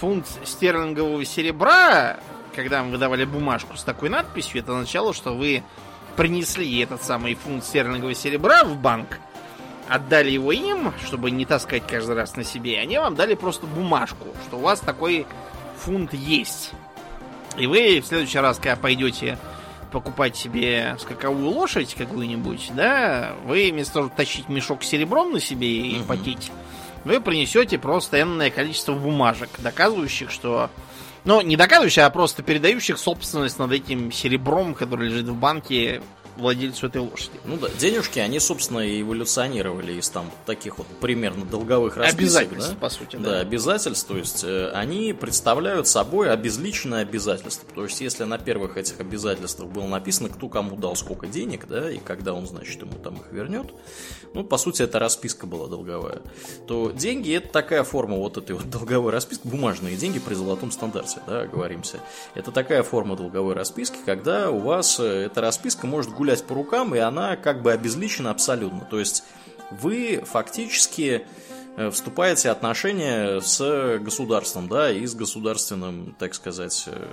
[0.00, 2.18] фунт стерлингового серебра,
[2.54, 5.62] когда мы выдавали бумажку с такой надписью, это означало, что вы
[6.16, 9.18] принесли этот самый фунт стерлингового серебра в банк,
[9.88, 13.66] отдали его им, чтобы не таскать каждый раз на себе, и они вам дали просто
[13.66, 15.26] бумажку, что у вас такой
[15.78, 16.70] фунт есть.
[17.56, 19.38] И вы в следующий раз, когда пойдете
[19.90, 25.40] покупать себе скаковую лошадь какую-нибудь, да, вы вместо того, чтобы тащить мешок с серебром на
[25.40, 26.50] себе и потеть,
[27.04, 30.70] вы принесете просто энное количество бумажек, доказывающих, что...
[31.24, 36.02] Ну, не доказывающих, а просто передающих собственность над этим серебром, который лежит в банке
[36.36, 37.32] владельцу этой лошади.
[37.44, 42.70] Ну да, денежки, они, собственно, и эволюционировали из там таких вот примерно долговых расписок, Обязательств,
[42.70, 42.76] да?
[42.76, 43.40] по сути, Да, да.
[43.40, 47.68] обязательств, то есть э, они представляют собой обезличенное обязательство.
[47.74, 51.90] То есть если на первых этих обязательствах было написано, кто кому дал сколько денег, да,
[51.90, 53.72] и когда он, значит, ему там их вернет,
[54.34, 56.22] ну, по сути, это расписка была долговая,
[56.66, 61.20] то деньги это такая форма вот этой вот долговой расписки, бумажные деньги при золотом стандарте,
[61.26, 62.00] да, оговоримся.
[62.34, 66.94] Это такая форма долговой расписки, когда у вас э, эта расписка может гулять по рукам,
[66.94, 68.86] и она как бы обезличена абсолютно.
[68.88, 69.24] То есть
[69.72, 71.26] вы фактически
[71.76, 77.06] э, вступаете в отношения с государством, да, и с государственным, так сказать, э,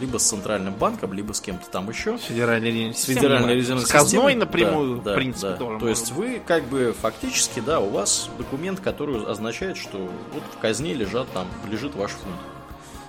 [0.00, 2.18] либо с центральным банком, либо с кем-то там еще.
[2.18, 5.78] Федеральной С федеральной резервной С казной напрямую, Да, в принципе, да, тоже.
[5.78, 9.98] То есть вы как бы фактически, да, у вас документ, который означает, что
[10.32, 12.34] вот в казне лежат там, лежит ваш фунт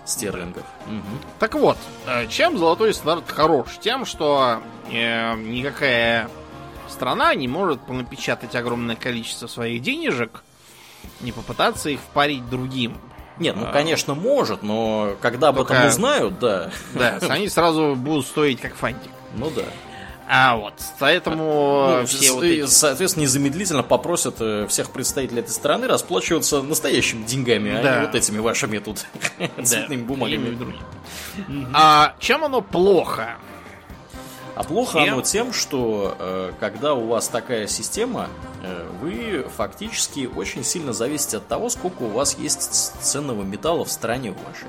[0.07, 0.63] стерлингов.
[0.87, 1.19] Мгм.
[1.39, 3.77] Так вот, э, чем золотой стандарт хорош?
[3.79, 6.29] Тем, что э, никакая
[6.87, 10.43] страна не может понапечатать огромное количество своих денежек,
[11.21, 12.97] не попытаться их впарить другим.
[13.39, 13.71] Нет, ну А.
[13.71, 16.71] конечно может, но когда об Только- этом узнают, да.
[16.93, 19.11] Да, они сразу будут стоить как фантик.
[19.35, 19.63] Ну да.
[20.29, 22.65] А вот, поэтому Ну, все вот эти...
[22.65, 27.99] Соответственно, незамедлительно попросят э, всех представителей этой страны расплачиваться настоящими деньгами, а Да.
[27.99, 29.05] не вот этими вашими тут
[29.63, 30.57] цветными бумагами.
[31.73, 33.37] А чем оно плохо?
[34.55, 35.13] А плохо Чем?
[35.13, 38.27] оно тем, что э, когда у вас такая система,
[38.63, 42.63] э, вы фактически очень сильно зависите от того, сколько у вас есть
[43.03, 44.67] ценного металла в стране вашей.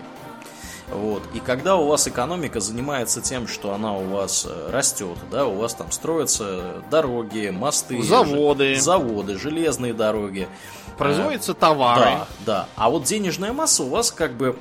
[0.93, 1.22] Вот.
[1.34, 5.55] И когда у вас экономика занимается тем, что она у вас э, растет, да, у
[5.57, 8.80] вас там строятся дороги, мосты, заводы, ж...
[8.80, 10.49] заводы, железные дороги,
[10.97, 12.01] производятся товары.
[12.01, 12.68] Да, да.
[12.76, 14.57] А вот денежная масса у вас как бы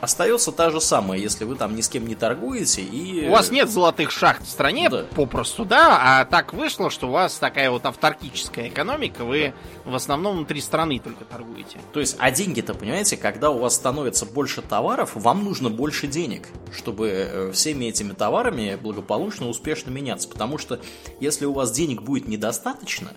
[0.00, 3.28] остается та же самая, если вы там ни с кем не торгуете и...
[3.28, 5.04] У вас нет золотых шахт в стране, да.
[5.14, 9.90] попросту, да, а так вышло, что у вас такая вот автаркическая экономика, вы да.
[9.92, 11.78] в основном внутри страны только торгуете.
[11.92, 16.48] То есть, а деньги-то, понимаете, когда у вас становится больше товаров, вам нужно больше денег,
[16.72, 20.80] чтобы э, всеми этими товарами благополучно, успешно меняться, потому что
[21.20, 23.12] если у вас денег будет недостаточно,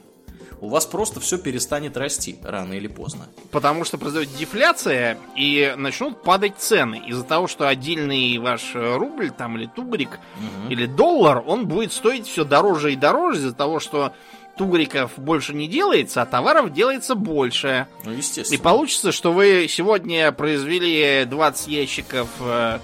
[0.64, 3.28] у вас просто все перестанет расти рано или поздно.
[3.52, 7.04] Потому что произойдет дефляция и начнут падать цены.
[7.06, 10.72] Из-за того, что отдельный ваш рубль там или тугрик угу.
[10.72, 14.14] или доллар, он будет стоить все дороже и дороже из-за того, что
[14.58, 17.88] тугриков больше не делается, а товаров делается больше.
[18.06, 18.58] Ну, естественно.
[18.58, 22.80] И получится, что вы сегодня произвели 20 ящиков, э,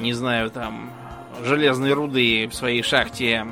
[0.00, 0.90] не знаю, там,
[1.44, 3.46] железной руды в своей шахте,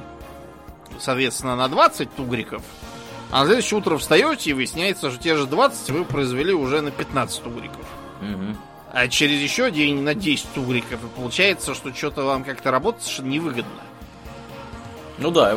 [0.98, 2.62] соответственно, на 20 тугриков.
[3.30, 6.90] А на следующее утро встаете и выясняется, что те же 20 вы произвели уже на
[6.90, 7.86] 15 тугриков.
[8.20, 8.56] Угу.
[8.92, 11.02] А через еще день на 10 тугриков.
[11.04, 13.82] И получается, что что-то вам как-то работать совершенно невыгодно.
[15.20, 15.54] Ну да,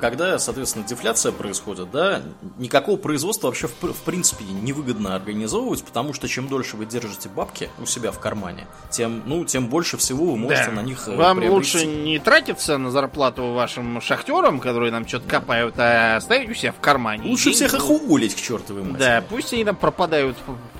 [0.00, 2.22] когда, соответственно, дефляция происходит, да,
[2.58, 7.70] никакого производства вообще в, в принципе невыгодно организовывать, потому что чем дольше вы держите бабки
[7.78, 10.72] у себя в кармане, тем, ну, тем больше всего вы можете да.
[10.72, 11.78] на них э, Вам приобрести.
[11.78, 16.72] лучше не тратиться на зарплату вашим шахтерам, которые нам что-то копают, а оставить у себя
[16.72, 17.30] в кармане.
[17.30, 18.98] Лучше всех их уволить к чертовой матери.
[18.98, 20.36] Да, пусть они там пропадают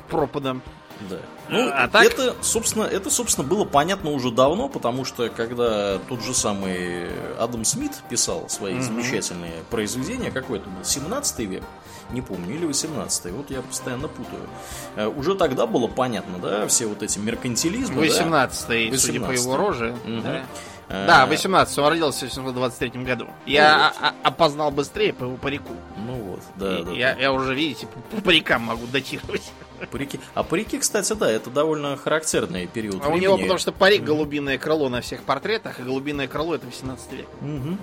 [0.08, 0.62] пропадом.
[1.08, 1.18] Да.
[1.48, 2.04] Ну, а так...
[2.04, 7.64] это, собственно, это, собственно, было понятно уже давно, потому что когда тот же самый Адам
[7.64, 8.82] Смит писал свои mm-hmm.
[8.82, 11.62] замечательные произведения, какой это был, 17 век,
[12.10, 14.48] не помню, или 18 вот я постоянно путаю.
[14.96, 18.00] Э, уже тогда было понятно, да, все вот эти меркантилизмы.
[18.00, 18.74] 18 да?
[18.74, 19.94] 18 судя по его роже.
[20.04, 20.22] Угу.
[20.22, 20.42] Да.
[20.88, 23.26] Да, 18 он родился в 1923 году.
[23.46, 24.14] Я ну, вот.
[24.22, 25.74] опознал быстрее по его парику.
[26.06, 27.20] Ну вот, да, да, я, да.
[27.20, 29.52] я уже, видите, по парикам могу датировать.
[29.92, 30.18] Парики.
[30.34, 33.18] А парики, кстати, да, это довольно характерный период А времени.
[33.18, 37.12] у него, потому что парик голубиное крыло на всех портретах, и голубиное крыло это 18
[37.12, 37.26] век.
[37.40, 37.78] Угу.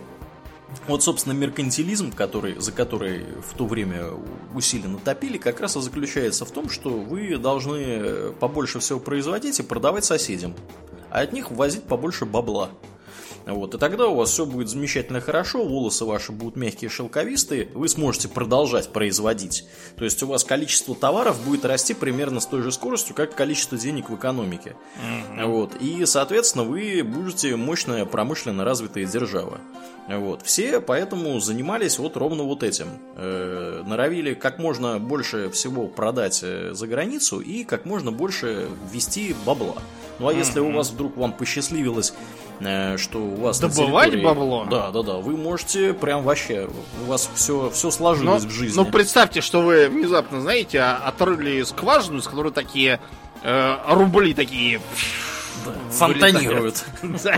[0.87, 4.09] Вот, собственно, меркантилизм, который, за который в то время
[4.53, 9.63] усиленно топили, как раз и заключается в том, что вы должны побольше всего производить и
[9.63, 10.53] продавать соседям,
[11.11, 12.71] а от них ввозить побольше бабла.
[13.45, 17.87] Вот, и тогда у вас все будет замечательно хорошо, волосы ваши будут мягкие, шелковистые, вы
[17.87, 19.67] сможете продолжать производить.
[19.97, 23.77] То есть у вас количество товаров будет расти примерно с той же скоростью, как количество
[23.77, 24.75] денег в экономике.
[24.97, 25.45] Mm-hmm.
[25.45, 29.59] Вот, и, соответственно, вы будете мощная промышленно развитая держава.
[30.07, 30.43] Вот.
[30.43, 32.87] Все поэтому занимались вот ровно вот этим.
[33.15, 39.35] Э, норовили как можно больше всего продать э, за границу и как можно больше ввести
[39.45, 39.75] бабла.
[40.19, 40.37] Ну а mm-hmm.
[40.37, 42.13] если у вас вдруг вам посчастливилось
[42.59, 44.23] Э, что у вас Добывать территории...
[44.23, 44.65] бабло?
[44.69, 45.13] Да, да, да.
[45.17, 46.69] Вы можете прям вообще,
[47.03, 48.75] у вас все, все сложилось но, в жизни.
[48.75, 52.99] Ну, представьте, что вы внезапно, знаете, отрыли скважину, с которой такие
[53.43, 54.81] э, рубли такие...
[55.65, 56.85] Да, фонтанируют.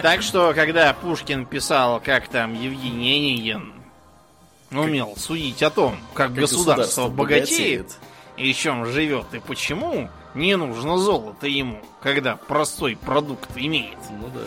[0.00, 3.72] Так что, когда Пушкин писал, как там Евгений Онегин
[4.70, 7.96] умел судить о том, как, государство богатеет,
[8.36, 13.98] и чем живет и почему, не нужно золото ему, когда простой продукт имеет.
[14.10, 14.40] Ну да.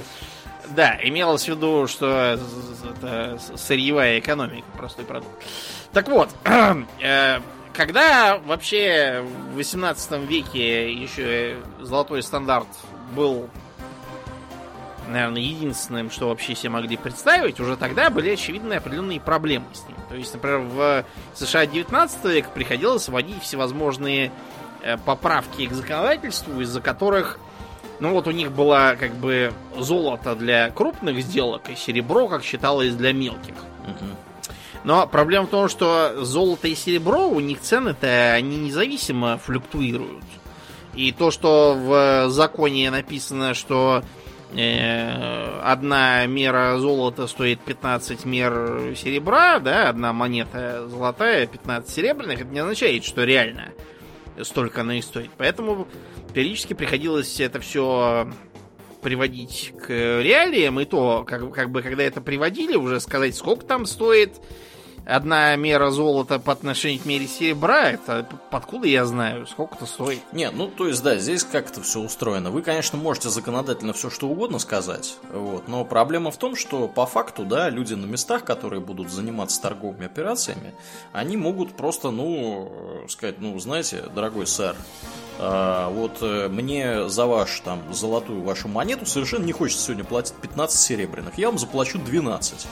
[0.75, 2.37] Да, имелось в виду, что
[2.83, 5.31] это сырьевая экономика, простой продукт.
[5.91, 6.29] Так вот,
[7.01, 7.41] э,
[7.73, 12.67] когда вообще в 18 веке еще золотой стандарт
[13.15, 13.49] был,
[15.09, 19.97] наверное, единственным, что вообще себе могли представить, уже тогда были очевидные определенные проблемы с ним.
[20.09, 24.31] То есть, например, в США 19 века приходилось вводить всевозможные
[25.05, 27.39] поправки к законодательству, из-за которых,
[27.99, 32.93] ну вот у них было как бы золото для крупных сделок и серебро, как считалось,
[32.95, 33.55] для мелких.
[34.83, 40.23] Но проблема в том, что золото и серебро, у них цены-то, они независимо флюктуируют.
[40.95, 44.03] И то, что в законе написано, что
[44.53, 52.49] э, одна мера золота стоит 15 мер серебра, да, одна монета золотая, 15 серебряных, это
[52.49, 53.69] не означает, что реально
[54.43, 55.31] столько она и стоит.
[55.37, 55.87] Поэтому
[56.33, 58.31] периодически приходилось это все
[59.01, 63.85] приводить к реалиям, и то, как, как бы, когда это приводили, уже сказать, сколько там
[63.85, 64.39] стоит,
[65.05, 70.21] одна мера золота по отношению к мере серебра, это откуда я знаю, сколько это стоит?
[70.33, 72.51] Не, ну то есть да, здесь как это все устроено.
[72.51, 77.05] Вы, конечно, можете законодательно все что угодно сказать, вот, но проблема в том, что по
[77.05, 80.73] факту, да, люди на местах, которые будут заниматься торговыми операциями,
[81.11, 82.71] они могут просто, ну,
[83.07, 84.75] сказать, ну, знаете, дорогой сэр,
[85.43, 90.35] а, вот э, мне за ваш там золотую вашу монету совершенно не хочется сегодня платить
[90.35, 91.37] 15 серебряных.
[91.37, 92.67] Я вам заплачу 12.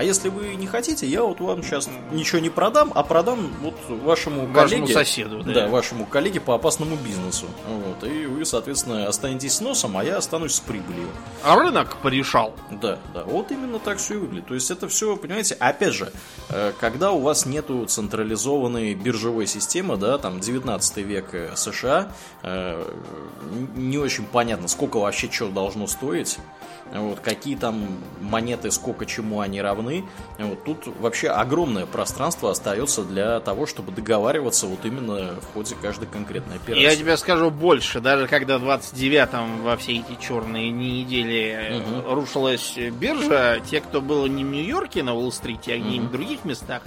[0.00, 3.74] А если вы не хотите, я вот вам сейчас ничего не продам, а продам вот
[4.02, 5.52] вашему, Вашему коллеге, соседу, да.
[5.52, 7.44] да, вашему коллеге по опасному бизнесу.
[7.68, 11.06] Вот, и вы, соответственно, останетесь с носом, а я останусь с прибылью.
[11.44, 12.54] А рынок порешал.
[12.70, 14.46] Да, да, вот именно так все и выглядит.
[14.46, 16.10] То есть это все, понимаете, опять же,
[16.48, 22.10] э, когда у вас нету централизованной биржевой системы, да, там 19 век э, США,
[22.42, 22.82] э,
[23.76, 26.38] не очень понятно, сколько вообще что должно стоить.
[26.92, 27.86] Вот, какие там
[28.20, 30.04] монеты, сколько чему они равны.
[30.38, 36.08] Вот, тут вообще огромное пространство остается для того, чтобы договариваться вот именно в ходе каждой
[36.08, 36.82] конкретной операции.
[36.82, 42.12] Я тебе скажу больше, даже когда в 29-м во все эти черные недели Мгм.
[42.14, 46.82] рушилась биржа, те, кто был не в Нью-Йорке на Уолл-стрите, а где-нибудь в других местах,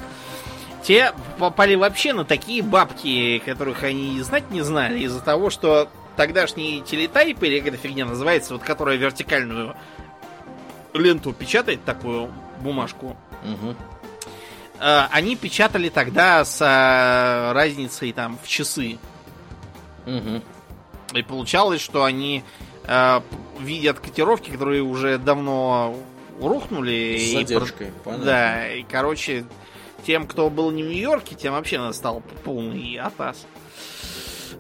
[0.84, 5.88] те попали вообще на такие бабки, которых они и знать не знали, из-за того, что
[6.16, 9.76] тогдашний телетайп, или как эта фигня называется, вот которая вертикальную
[10.93, 12.30] ленту печатает, такую
[12.61, 13.18] бумажку,
[14.80, 18.97] э, они печатали тогда с э, разницей там в часы.
[20.05, 20.41] Мгм.
[21.14, 22.43] И получалось, что они
[22.86, 23.22] э,
[23.59, 25.95] видят котировки, которые уже давно
[26.39, 27.18] рухнули.
[27.18, 28.26] С и задержкой, про- понятно.
[28.26, 29.45] Да, и, короче,
[30.05, 33.45] тем, кто был не в Нью-Йорке, тем вообще настал полный атас.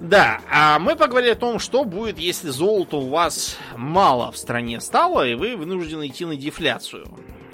[0.03, 4.81] Да, а мы поговорили о том, что будет, если золота у вас мало в стране
[4.81, 7.07] стало, и вы вынуждены идти на дефляцию.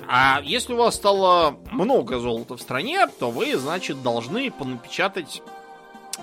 [0.07, 5.43] А если у вас стало много золота в стране, то вы, значит, должны понапечатать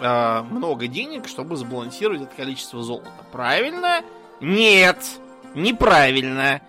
[0.00, 3.12] э, много денег, чтобы сбалансировать это количество золота.
[3.30, 4.02] Правильно?
[4.40, 4.98] Нет,
[5.54, 6.60] неправильно.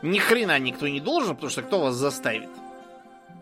[0.00, 2.48] Ни хрена никто не должен, потому что кто вас заставит?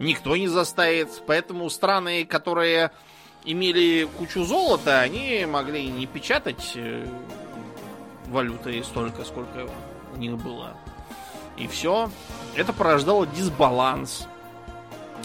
[0.00, 1.22] Никто не заставит.
[1.28, 2.90] Поэтому страны, которые
[3.44, 7.06] имели кучу золота, они могли не печатать э,
[8.26, 9.68] валюты столько, сколько
[10.14, 10.76] у них было.
[11.56, 12.10] И все.
[12.56, 14.26] Это порождало дисбаланс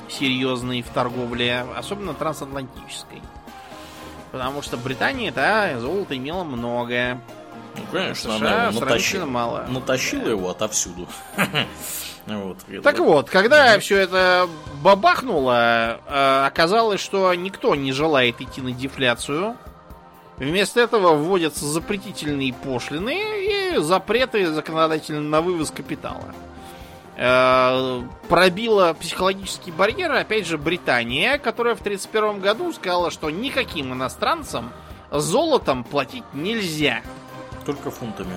[0.10, 3.22] серьезный в торговле, особенно трансатлантической.
[4.32, 7.22] Потому что Британия, да, золота имела много.
[7.76, 9.66] Ну, конечно, США она его натащила, мало.
[9.68, 11.08] натащила его отовсюду.
[12.28, 12.58] Вот.
[12.84, 14.50] Так вот, когда все это
[14.82, 19.56] бабахнуло, э, оказалось, что никто не желает идти на дефляцию.
[20.38, 26.34] Вместо этого вводятся запретительные пошлины и запреты законодательно на вывоз капитала.
[27.16, 34.72] Э, Пробила психологический барьер, опять же, Британия, которая в 1931 году сказала, что никаким иностранцам
[35.12, 37.02] золотом платить нельзя.
[37.66, 38.34] Только фунтами.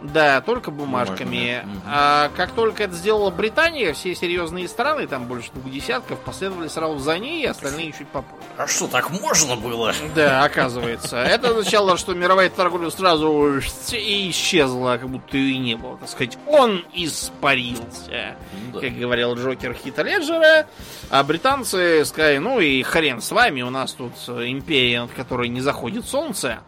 [0.00, 1.16] Да, только бумажками.
[1.24, 1.82] Бумажными, мгм.
[1.86, 6.98] А как только это сделала Британия, все серьезные страны, там больше двух десятков, последовали сразу
[6.98, 8.42] за ней, и остальные чуть попозже.
[8.56, 9.92] А что, так можно было?
[10.14, 11.16] Да, оказывается.
[11.16, 13.60] Это означало, что мировая торговля сразу
[13.92, 15.96] и исчезла, как будто и не было.
[15.98, 18.36] Так сказать, он испарился.
[18.72, 18.80] Да.
[18.80, 20.66] Как говорил Джокер Хита Леджера.
[21.10, 25.60] А британцы сказали, ну и хрен с вами, у нас тут империя, над которой не
[25.60, 26.60] заходит солнце.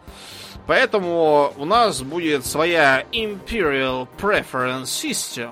[0.67, 5.51] Поэтому у нас будет своя Imperial Preference System,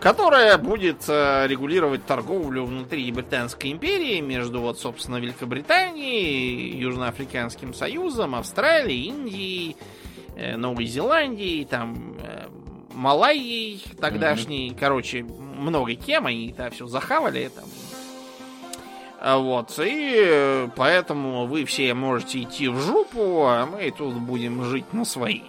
[0.00, 9.08] которая будет э, регулировать торговлю внутри Британской империи между, вот, собственно, Великобританией, Южноафриканским Союзом, Австралией,
[9.08, 9.76] Индией,
[10.36, 12.46] э, Новой Зеландией, там, э,
[12.94, 14.74] Малайей тогдашней.
[14.78, 17.50] Короче, много кем они это все захавали.
[17.54, 17.64] Там.
[19.20, 24.92] А Вот, и поэтому вы все можете идти в жопу, а мы тут будем жить
[24.92, 25.42] на свои.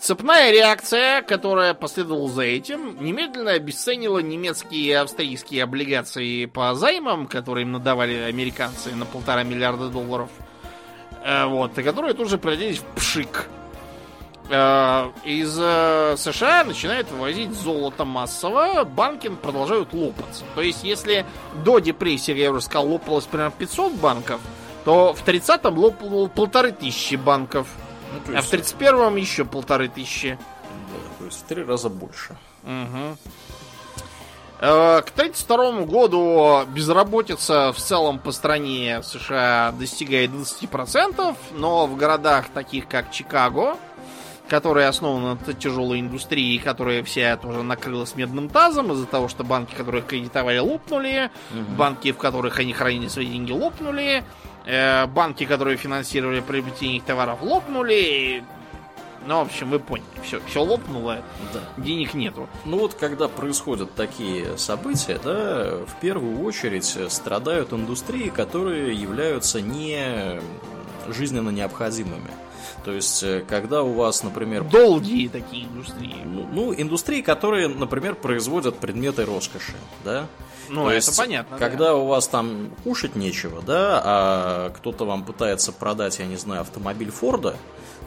[0.00, 7.64] Цепная реакция, которая последовала за этим, немедленно обесценила немецкие и австрийские облигации по займам, которые
[7.64, 10.30] им надавали американцы на полтора миллиарда долларов.
[11.22, 13.48] Э, Вот, и которые тут же в пшик.
[14.52, 20.44] Э, Из э, США начинают вывозить золото массово, банки продолжают лопаться.
[20.56, 21.24] То есть, если
[21.64, 24.40] до депрессии, я уже сказал, лопалось примерно 500 банков,
[24.84, 27.68] то в 30-м лопало полторы тысячи банков.
[28.26, 30.36] Ну, А в есть, 31-м еще полторы тысячи.
[30.70, 32.36] да, то есть в три раза больше.
[34.62, 42.48] Э, К 1932 году безработица в целом по стране США достигает 20%, но в городах
[42.52, 43.76] таких как Чикаго,
[44.50, 49.76] которая основана на тяжелой индустрии, которая вся тоже накрылась медным тазом из-за того, что банки,
[49.76, 51.76] которые кредитовали, лопнули, угу.
[51.76, 54.24] банки, в которых они хранили свои деньги, лопнули,
[54.66, 58.42] э, банки, которые финансировали приобретение их товаров, лопнули.
[59.24, 61.18] Ну, в общем, вы поняли, все, все лопнуло,
[61.54, 61.60] да.
[61.76, 62.48] денег нету.
[62.64, 70.40] Ну вот, когда происходят такие события, да, в первую очередь страдают индустрии, которые являются не
[71.06, 72.30] жизненно необходимыми.
[72.84, 74.64] То есть, э, когда у вас, например...
[74.64, 76.22] Долгие такие индустрии.
[76.24, 80.26] Ну, ну, индустрии, которые, например, производят предметы роскоши, да?
[80.68, 81.58] Ну, То это есть, понятно.
[81.58, 81.94] Когда да.
[81.96, 87.10] у вас там кушать нечего, да, а кто-то вам пытается продать, я не знаю, автомобиль
[87.10, 87.56] Форда,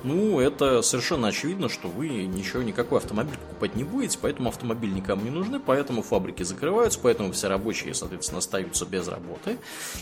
[0.03, 5.23] ну, это совершенно очевидно, что вы ничего, никакой автомобиль покупать не будете, поэтому автомобиль никому
[5.23, 9.57] не нужны, поэтому фабрики закрываются, поэтому все рабочие, соответственно, остаются без работы.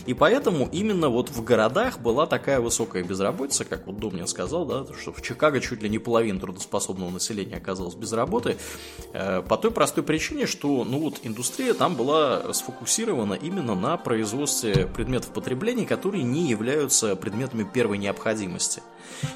[0.06, 4.84] И поэтому именно вот в городах была такая высокая безработица, как вот Домнин сказал, да,
[5.00, 8.56] что в Чикаго чуть ли не половина трудоспособного населения оказалась без работы,
[9.12, 14.86] э, по той простой причине, что, ну вот, индустрия там была сфокусирована именно на производстве
[14.86, 18.82] предметов потребления, которые не являются предметами первой необходимости.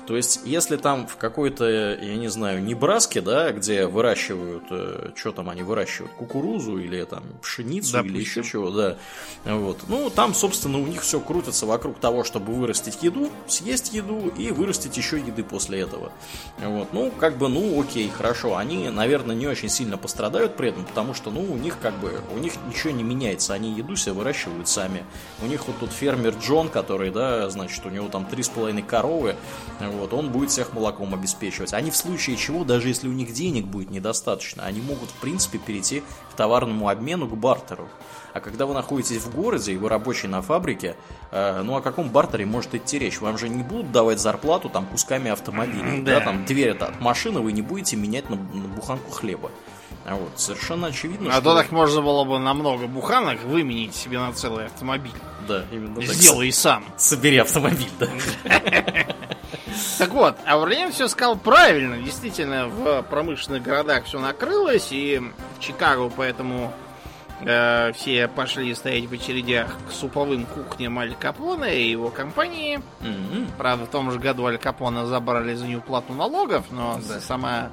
[0.06, 5.32] То есть, если там в какой-то, я не знаю, Небраске, да, где выращивают, э, что
[5.32, 8.16] там они выращивают, кукурузу или там пшеницу Допустим.
[8.16, 8.96] или еще чего, да,
[9.44, 9.80] вот.
[9.88, 14.50] Ну, там, собственно, у них все крутится вокруг того, чтобы вырастить еду, съесть еду и
[14.50, 16.10] вырастить еще еды после этого.
[16.58, 16.92] Вот.
[16.92, 18.56] Ну, как бы, ну, окей, хорошо.
[18.56, 22.20] Они, наверное, не очень сильно пострадают при этом, потому что, ну, у них как бы,
[22.34, 23.52] у них ничего не меняется.
[23.52, 25.04] Они еду себе выращивают сами.
[25.42, 28.82] У них вот тут фермер Джон, который, да, значит, у него там три с половиной
[28.82, 29.36] коровы,
[29.80, 31.72] вот, он будет всех молоком обеспечивать.
[31.72, 35.58] Они в случае чего, даже если у них денег будет недостаточно, они могут, в принципе,
[35.58, 37.88] перейти к товарному обмену, к бартеру.
[38.32, 40.96] А когда вы находитесь в городе и вы рабочий на фабрике,
[41.30, 43.20] э, ну о каком бартере может идти речь?
[43.20, 46.02] Вам же не будут давать зарплату там кусками автомобилей.
[46.02, 46.18] Да.
[46.18, 49.50] да там дверь это от машины вы не будете менять на, на буханку хлеба.
[50.04, 51.42] А вот совершенно очевидно, а что...
[51.42, 55.12] то так можно было бы на много буханок выменить себе на целый автомобиль.
[55.48, 56.04] Да, именно так.
[56.04, 56.84] Сделай сам.
[56.96, 58.08] Собери автомобиль, да.
[59.98, 61.98] Так вот, Аурлиен все сказал правильно.
[61.98, 65.20] Действительно, в промышленных городах все накрылось, и
[65.56, 66.72] в Чикаго поэтому
[67.40, 72.80] э, все пошли стоять в очередях к суповым кухням Аль Капона и его компании.
[73.00, 73.50] Mm-hmm.
[73.58, 77.20] Правда, в том же году Аль Капона забрали за неуплату налогов, но да.
[77.20, 77.70] сама,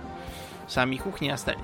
[0.68, 1.60] сами кухни остались.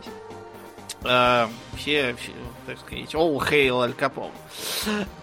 [1.03, 2.33] Э, все, все,
[2.67, 4.31] так сказать, all hail Аль Капон.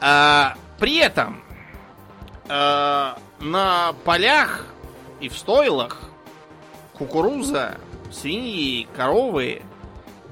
[0.01, 1.43] Э, при этом
[2.49, 4.67] э, на полях
[5.21, 6.11] и в стойлах
[6.93, 7.79] кукуруза,
[8.13, 9.63] свиньи, коровы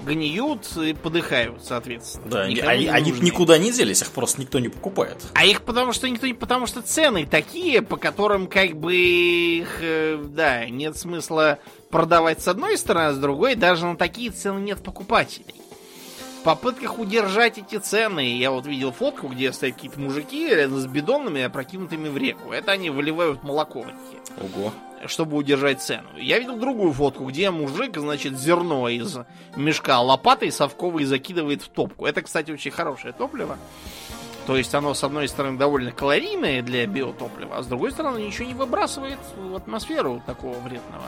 [0.05, 2.29] гниют и подыхают, соответственно.
[2.29, 5.17] Да, они, не они никуда не делись, их просто никто не покупает.
[5.33, 9.77] А их потому что никто не, потому что цены такие, по которым как бы их,
[9.81, 11.59] э, да, нет смысла
[11.89, 15.55] продавать с одной стороны, а с другой даже на такие цены нет покупателей.
[16.45, 21.41] Попытках удержать эти цены, я вот видел фотку, где стоят какие-то мужики рядом с бидонами,
[21.41, 22.51] опрокинутыми в реку.
[22.51, 23.95] Это они выливают молоко в них.
[24.39, 24.71] Ого
[25.07, 26.07] чтобы удержать цену.
[26.17, 29.17] Я видел другую фотку, где мужик, значит, зерно из
[29.55, 32.07] мешка лопатой совковой закидывает в топку.
[32.07, 33.59] Это, кстати, очень хорошее топливо.
[34.47, 38.47] То есть оно, с одной стороны, довольно калорийное для биотоплива, а с другой стороны, ничего
[38.47, 41.03] не выбрасывает в атмосферу такого вредного.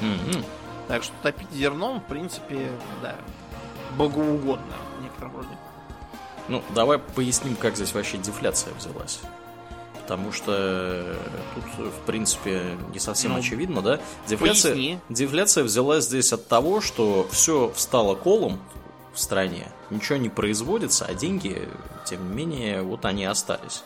[0.00, 0.44] Mm-hmm.
[0.88, 2.70] Так что топить зерном, в принципе,
[3.02, 3.16] да,
[3.96, 5.48] богоугодно в некотором роде.
[6.48, 9.20] Ну, давай поясним, как здесь вообще дефляция взялась
[10.04, 11.16] потому что э,
[11.54, 12.60] тут, в принципе,
[12.92, 14.00] не совсем ну, очевидно, да?
[14.28, 18.60] Дефляция, дефляция взялась здесь от того, что все встало колом
[19.14, 21.66] в стране, ничего не производится, а деньги,
[22.04, 23.82] тем не менее, вот они остались.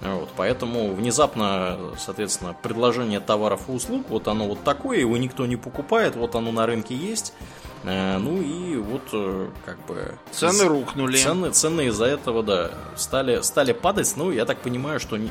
[0.00, 5.56] Вот, поэтому внезапно, соответственно, предложение товаров и услуг, вот оно вот такое, его никто не
[5.56, 7.69] покупает, вот оно на рынке есть, Э,
[8.18, 10.14] ну и вот э, как бы...
[10.32, 11.16] Цены рухнули.
[11.16, 14.12] Цены, цены из-за этого, да, стали, стали падать.
[14.16, 15.30] Ну, я так понимаю, что не,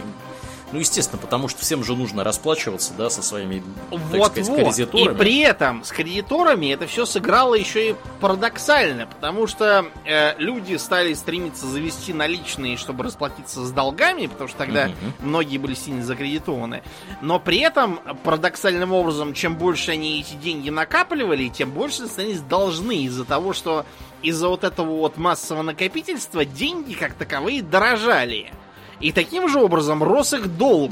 [0.72, 5.15] ну, естественно, потому что всем же нужно расплачиваться, да, со своими, вот, так сказать, кредиторами.
[5.15, 10.76] И при этом с кредиторами это все сыграло еще и парадоксально, потому что э, люди
[10.76, 15.28] стали стремиться завести наличные, чтобы расплатиться с долгами, потому что тогда угу.
[15.28, 16.84] многие были сильно закредитованы.
[17.22, 23.03] Но при этом, парадоксальным образом, чем больше они эти деньги накапливали, тем больше становились должны
[23.03, 23.86] из-за того, что
[24.22, 28.51] из-за вот этого вот массового накопительства деньги как таковые дорожали.
[29.00, 30.91] И таким же образом рос их долг,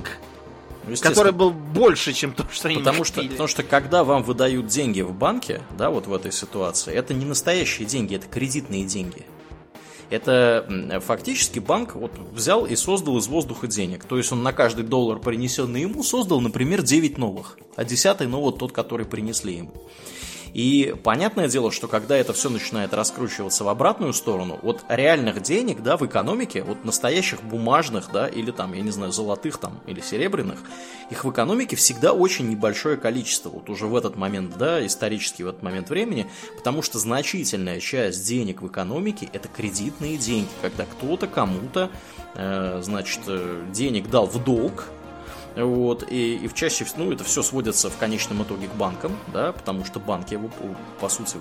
[0.87, 4.67] ну, который был больше, чем то, что они потому что, потому что когда вам выдают
[4.67, 9.25] деньги в банке, да, вот в этой ситуации, это не настоящие деньги, это кредитные деньги.
[10.09, 14.05] Это фактически банк вот взял и создал из воздуха денег.
[14.05, 17.57] То есть он на каждый доллар, принесенный ему, создал, например, 9 новых.
[17.75, 19.73] А 10 ну вот тот, который принесли ему.
[20.57, 25.83] И понятное дело, что когда это все начинает раскручиваться в обратную сторону, вот реальных денег,
[25.83, 30.01] да, в экономике, вот настоящих бумажных, да, или там, я не знаю, золотых там, или
[30.01, 30.57] серебряных,
[31.11, 35.47] их в экономике всегда очень небольшое количество, вот уже в этот момент, да, исторически в
[35.47, 41.27] этот момент времени, потому что значительная часть денег в экономике это кредитные деньги, когда кто-то
[41.27, 41.91] кому-то,
[42.33, 44.85] э, значит, э, денег дал в долг,
[45.63, 49.51] вот, и, и в чаще, ну, это все сводится в конечном итоге к банкам, да,
[49.51, 50.39] потому что банки,
[50.99, 51.37] по сути,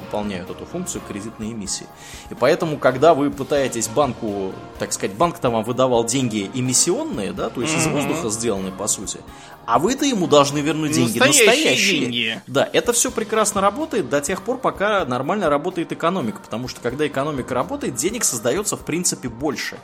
[0.00, 1.86] выполняют эту функцию кредитной эмиссии.
[2.30, 7.60] И поэтому, когда вы пытаетесь банку, так сказать, банк-то вам выдавал деньги эмиссионные, да, то
[7.60, 7.78] есть mm-hmm.
[7.78, 9.20] из воздуха сделанные, по сути,
[9.64, 11.46] а вы-то ему должны вернуть деньги настоящие.
[11.46, 12.00] настоящие.
[12.00, 12.42] Деньги.
[12.48, 17.06] Да, это все прекрасно работает до тех пор, пока нормально работает экономика, потому что когда
[17.06, 19.78] экономика работает, денег создается в принципе больше.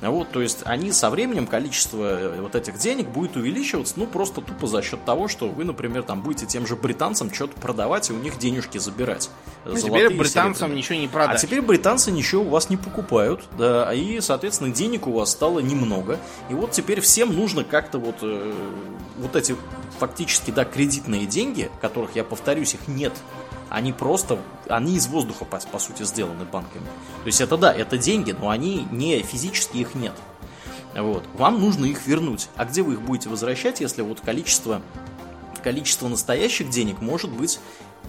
[0.00, 4.40] Вот, то есть они со временем количество э, вот этих денег будет увеличиваться, ну, просто
[4.40, 8.12] тупо за счет того, что вы, например, там будете тем же британцам что-то продавать и
[8.12, 9.30] у них денежки забирать.
[9.66, 11.36] Ну, теперь британцам ничего не продать.
[11.36, 15.60] А теперь британцы ничего у вас не покупают, да, и, соответственно, денег у вас стало
[15.60, 16.18] немного.
[16.48, 18.54] И вот теперь всем нужно как-то вот, э,
[19.18, 19.54] вот эти
[19.98, 23.12] фактически, да, кредитные деньги, которых, я повторюсь, их нет
[23.70, 26.84] они просто, они из воздуха, по, по сути, сделаны банками.
[27.22, 30.14] То есть это да, это деньги, но они не физически их нет.
[30.94, 31.24] Вот.
[31.34, 32.48] Вам нужно их вернуть.
[32.56, 34.82] А где вы их будете возвращать, если вот количество,
[35.62, 37.60] количество настоящих денег может быть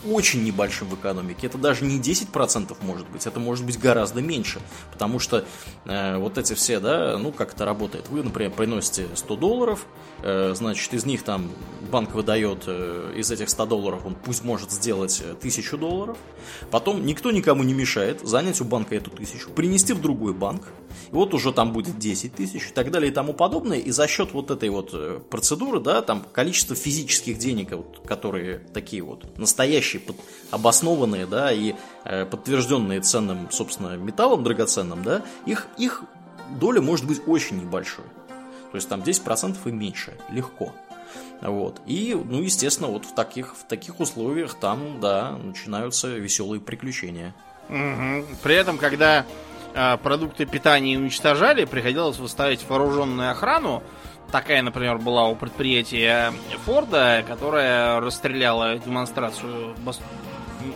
[0.06, 1.48] очень небольшим в экономике.
[1.48, 4.60] Это даже не 10% может быть, это может быть гораздо меньше.
[4.92, 5.46] Потому что
[5.86, 8.10] э, вот эти все, да, ну как это работает.
[8.10, 9.86] Вы, например, приносите 100 долларов,
[10.24, 11.52] э, значит, из них там
[11.92, 16.18] банк выдает, э, из этих 100 долларов он пусть может сделать 1000 долларов.
[16.72, 20.68] Потом никто никому не мешает занять у банка эту тысячу, принести в другой банк.
[21.12, 23.78] И вот уже там будет 10 тысяч и так далее и тому подобное.
[23.78, 28.60] И за счет вот этой вот э, процедуры, да, там количество физических денег, вот, которые
[28.60, 30.18] такие вот настоящие под,
[30.52, 31.76] обоснованные, да, и
[32.06, 36.04] э, подтвержденные ценным, собственно, металлом драгоценным, да, их, их
[36.60, 38.06] доля может быть очень небольшой.
[38.72, 40.74] То есть там 10% и меньше, легко.
[41.42, 41.82] Вот.
[41.88, 47.34] И, ну, естественно, вот в таких, в таких условиях там, да, начинаются веселые приключения.
[47.70, 48.38] Угу.
[48.44, 49.26] При этом, когда
[50.04, 53.84] продукты питания уничтожали, приходилось выставить вооруженную охрану,
[54.32, 56.34] Такая, например, была у предприятия
[56.66, 59.76] Форда, которая расстреляла демонстрацию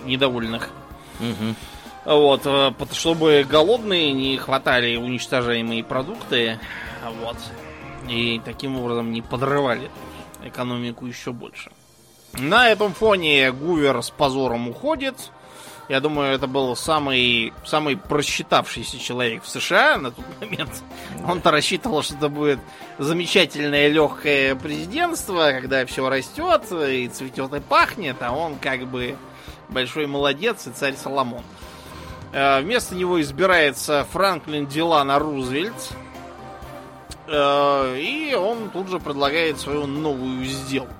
[0.03, 0.69] недовольных.
[1.21, 1.55] Угу.
[2.17, 6.59] Вот, э, чтобы голодные не хватали уничтожаемые продукты,
[7.21, 7.37] вот,
[8.09, 9.89] и таким образом не подрывали
[10.43, 11.71] экономику еще больше.
[12.33, 15.31] На этом фоне Гувер с позором уходит,
[15.87, 20.71] я думаю, это был самый, самый просчитавшийся человек в США на тот момент.
[21.27, 22.59] Он-то рассчитывал, что это будет
[22.97, 29.15] замечательное легкое президентство, когда все растет и цветет и пахнет, а он как бы
[29.69, 31.43] большой молодец и царь Соломон.
[32.31, 35.91] Э, вместо него избирается Франклин Дилана Рузвельт.
[37.27, 40.93] Э, и он тут же предлагает свою новую сделку.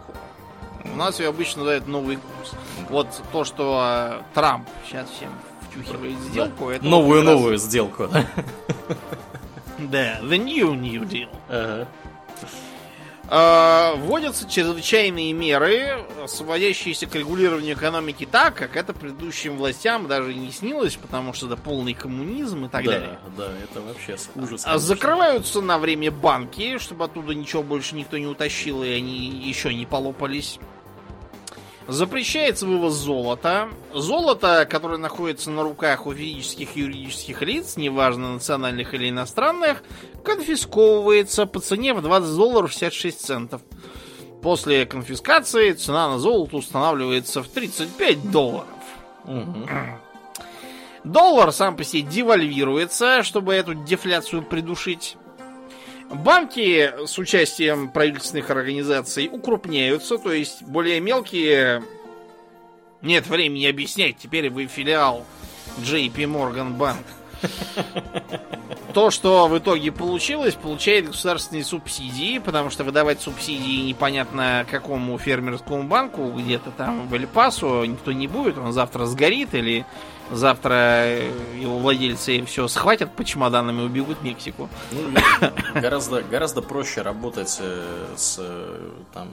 [0.86, 2.54] У нас ее обычно дают новый курс.
[2.90, 5.30] Вот то, что э, Трамп сейчас всем
[5.70, 6.76] втюхивает сделку, да.
[6.76, 7.62] это новую-новую раз...
[7.62, 8.26] сделку, да?
[9.78, 11.30] Да, the new new deal.
[11.50, 11.88] Ага.
[13.28, 20.52] А, вводятся чрезвычайные меры, сводящиеся к регулированию экономики так, как это предыдущим властям даже не
[20.52, 23.20] снилось, потому что это полный коммунизм и так да, далее.
[23.36, 24.62] Да, это вообще ужас.
[24.66, 29.74] А закрываются на время банки, чтобы оттуда ничего больше никто не утащил, и они еще
[29.74, 30.60] не полопались.
[31.88, 33.70] Запрещается вывоз золота.
[33.94, 39.84] Золото, которое находится на руках у физических и юридических лиц, неважно национальных или иностранных,
[40.24, 43.62] конфисковывается по цене в 20 долларов 66 центов.
[44.42, 48.68] После конфискации цена на золото устанавливается в 35 долларов.
[49.26, 49.68] Угу.
[51.04, 55.18] Доллар сам по себе девальвируется, чтобы эту дефляцию придушить.
[56.10, 61.84] Банки с участием правительственных организаций укрупняются, то есть более мелкие...
[63.02, 65.26] Нет времени объяснять, теперь вы филиал
[65.78, 67.04] JP Morgan Bank.
[68.94, 75.84] То, что в итоге получилось, получает государственные субсидии, потому что выдавать субсидии непонятно какому фермерскому
[75.84, 79.86] банку, где-то там в Эль-Пасо, никто не будет, он завтра сгорит или
[80.32, 81.08] завтра
[81.60, 84.70] его владельцы все схватят по чемоданам и убегут в Мексику.
[84.92, 85.02] Ну,
[85.76, 88.42] гораздо, гораздо проще работать э, с
[89.14, 89.30] там,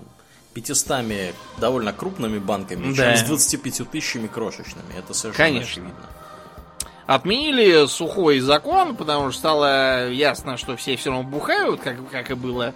[0.54, 3.14] 500 довольно крупными банками, да.
[3.14, 4.92] чем с 25 тысячами крошечными.
[4.96, 5.70] Это совершенно Конечно.
[5.72, 6.06] очевидно.
[7.06, 12.34] Отменили сухой закон, потому что стало ясно, что все все равно бухают, как, как и
[12.34, 12.74] было.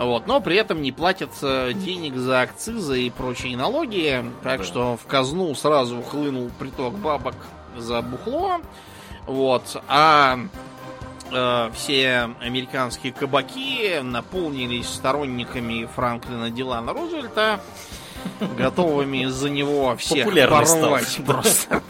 [0.00, 4.24] Вот, но при этом не платят денег за акцизы и прочие налоги.
[4.42, 4.64] Так Да.
[4.64, 7.34] что в казну сразу хлынул приток бабок
[7.76, 8.60] за бухло.
[9.26, 9.76] Вот.
[9.88, 10.38] А
[11.30, 17.60] э, все американские кабаки наполнились сторонниками Франклина Дилана Рузвельта,
[18.56, 21.82] готовыми за него всех порвать просто.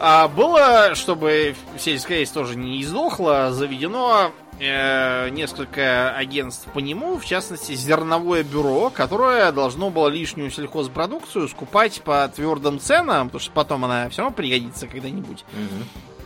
[0.00, 7.24] А было, чтобы сельское хозяйство тоже не издохло, заведено э, несколько агентств по нему, в
[7.24, 13.84] частности, зерновое бюро, которое должно было лишнюю сельхозпродукцию скупать по твердым ценам, потому что потом
[13.84, 15.44] она все равно пригодится когда-нибудь.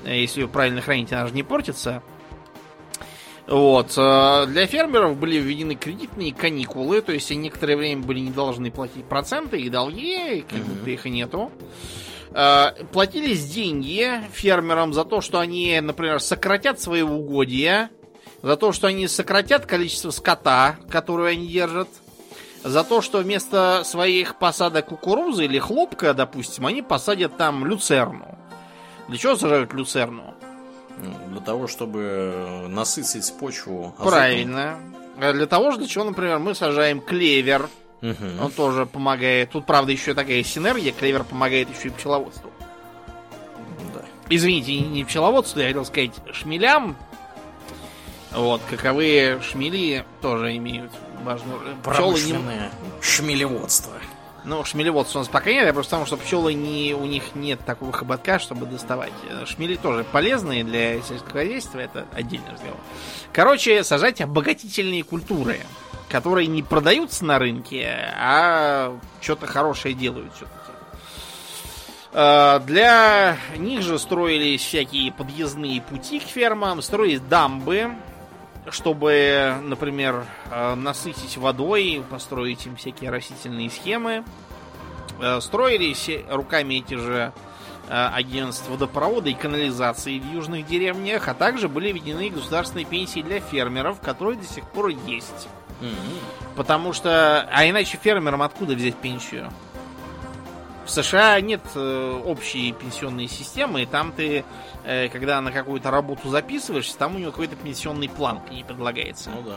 [0.05, 2.03] Э, Если ее правильно хранить, она же не портится.
[3.47, 3.95] Вот.
[3.97, 8.71] э, Для фермеров были введены кредитные каникулы, то есть они некоторое время были не должны
[8.71, 11.51] платить проценты и долги, как будто их и нету.
[12.31, 17.91] Э, Платились деньги фермерам за то, что они, например, сократят свои угодья,
[18.43, 21.89] за то, что они сократят количество скота, которое они держат,
[22.65, 28.39] за то, что вместо своих посадок кукурузы или хлопка, допустим, они посадят там люцерну.
[29.09, 30.35] Для чего сажают люцерну?
[30.99, 33.95] Ну, Для того, чтобы насытить почву.
[33.97, 34.07] азотом.
[34.13, 34.79] Правильно.
[35.21, 37.69] А Для того же, для чего, например, мы сажаем клевер.
[38.01, 38.41] Мгм.
[38.43, 39.51] Он тоже помогает.
[39.51, 40.93] Тут, правда, еще такая синергия.
[40.93, 42.51] Клевер помогает еще и пчеловодству.
[43.95, 44.03] Да.
[44.29, 46.97] Извините, не пчеловодству, я хотел сказать шмелям.
[48.35, 51.95] Вот, каковые шмели тоже имеют важную роль.
[51.95, 52.71] Пчелы не...
[53.01, 53.93] Шмелеводство.
[54.45, 57.61] Ну, шмелеводства у нас пока нет, я просто потому, что пчелы не, у них нет
[57.65, 59.13] такого хоботка, чтобы доставать.
[59.29, 62.79] Э, Шмели тоже полезные для сельского хозяйства, это отдельный разговор.
[63.33, 65.61] Короче, сажать обогатительные культуры,
[66.09, 70.73] которые не продаются на рынке, а что-то хорошее делают все-таки.
[72.15, 77.93] Э, Для них же строились всякие подъездные пути к фермам, строились дамбы,
[78.71, 84.25] чтобы, например, э, насытить водой, построить им всякие растительные схемы.
[85.21, 87.33] Э, Строились руками эти же
[87.89, 93.41] э, агентств водопровода и канализации в южных деревнях, а также были введены государственные пенсии для
[93.41, 95.49] фермеров, которые до сих пор есть.
[95.81, 95.93] Мгм.
[96.55, 97.49] Потому что...
[97.53, 99.51] А иначе фермерам откуда взять пенсию?
[100.85, 104.45] В США нет э, общей пенсионной системы, и там ты,
[104.85, 109.31] э, когда на какую-то работу записываешься, там у него какой-то пенсионный план к ней предлагается.
[109.31, 109.57] Ну да.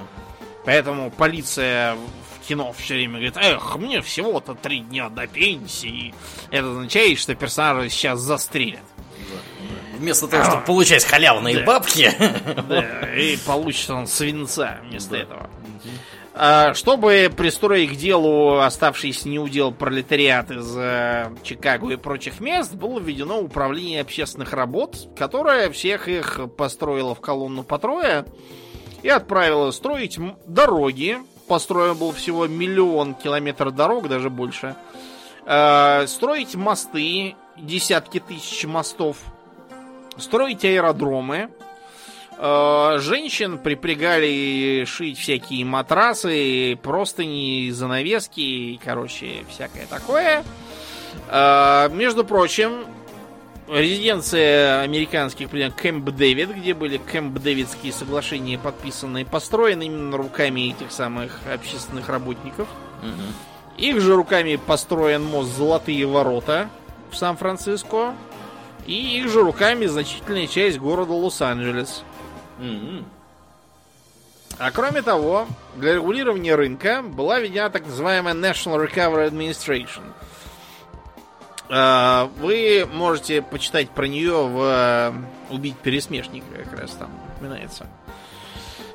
[0.65, 6.13] Поэтому полиция в кино все время говорит, эх, мне всего-то три дня до пенсии.
[6.51, 8.81] Это означает, что персонажа сейчас застрелят.
[9.97, 11.65] Вместо того, чтобы получать халявные Да.
[11.65, 12.11] бабки.
[12.67, 15.17] Да, и получит он свинца вместо Да.
[15.17, 15.49] этого.
[16.73, 23.39] Чтобы пристроить к делу оставшийся неудел пролетариат из э, Чикаго и прочих мест, было введено
[23.39, 28.25] управление общественных работ, которое всех их построило в колонну по трое
[29.01, 31.19] и отправило строить дороги.
[31.47, 34.75] Построено было всего миллион километров дорог, даже больше.
[35.45, 39.15] Э, Строить мосты, десятки тысяч мостов.
[40.17, 41.49] Строить аэродромы.
[42.37, 50.43] Э, Женщин припрягали шить всякие матрасы, простыни, занавески, и, короче, всякое такое.
[51.29, 52.85] Э, Между прочим,
[53.69, 60.91] резиденция американских президентов Кэмп Дэвид, где были Кэмп Дэвидские соглашения подписаны, построены именно руками этих
[60.91, 62.67] самых общественных работников.
[63.77, 66.69] Их же руками построен мост Золотые ворота
[67.11, 68.13] в Сан-Франциско.
[68.87, 72.03] И их же руками значительная часть города Лос-Анджелес.
[72.57, 73.05] Мгм.
[74.57, 80.03] А кроме того, для регулирования рынка была введена так называемая National Recovery Administration.
[81.69, 85.13] А, Вы можете почитать про нее в э,
[85.49, 87.87] «Убить пересмешника», как раз там упоминается.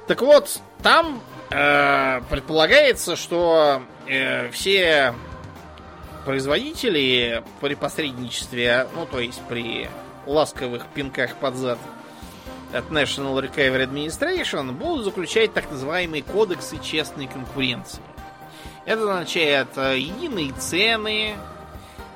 [0.07, 5.15] Так вот, там э, предполагается, что э, все
[6.25, 9.89] производители при посредничестве, ну то есть при
[10.27, 11.79] ласковых пинках под зад
[12.73, 18.03] от National Recovery Administration будут заключать так называемые кодексы честной конкуренции.
[18.85, 21.35] Это означает э, единые цены,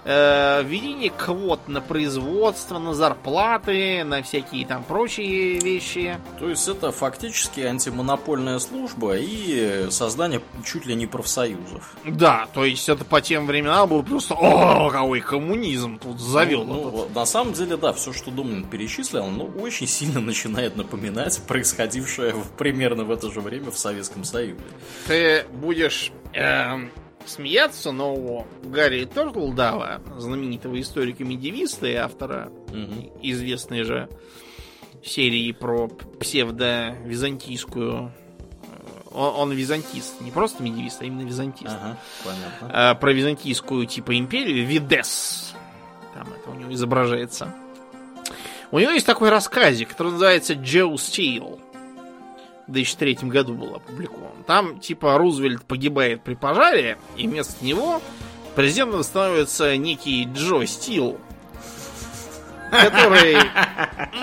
[0.04, 6.18] введение квот на производство, на зарплаты, на всякие там прочие вещи.
[6.38, 11.96] То есть это фактически антимонопольная служба и создание чуть ли не профсоюзов.
[12.04, 16.64] Да, то есть это по тем временам было просто о, какой коммунизм тут завел.
[16.64, 16.92] Ну, этот».
[16.94, 22.32] ну, на самом деле, да, все, что Домнин перечислил, ну, очень сильно начинает напоминать происходившее
[22.34, 24.60] в- примерно в это же время в Советском Союзе.
[25.06, 26.90] Ты будешь эм,
[27.26, 33.10] смеяться, но у Гарри Тортлдава, знаменитого историка-медивиста и автора Мгм.
[33.22, 34.08] известной же
[35.02, 38.10] серии про псевдо-византийскую...
[38.10, 38.12] э,
[39.12, 41.74] Он, он византист, не просто медивист, а именно византист.
[41.74, 42.70] Ага, понятно.
[42.90, 45.54] А, про византийскую типа империю Видес.
[46.14, 47.52] Там это у него изображается.
[48.70, 51.60] У него есть такой рассказик, который называется Джо Стил.
[52.66, 54.42] В 2003 году был опубликован.
[54.46, 58.00] Там типа Рузвельт погибает при пожаре, и вместо него
[58.54, 61.18] президентом становится некий Джо Стил,
[62.70, 63.36] который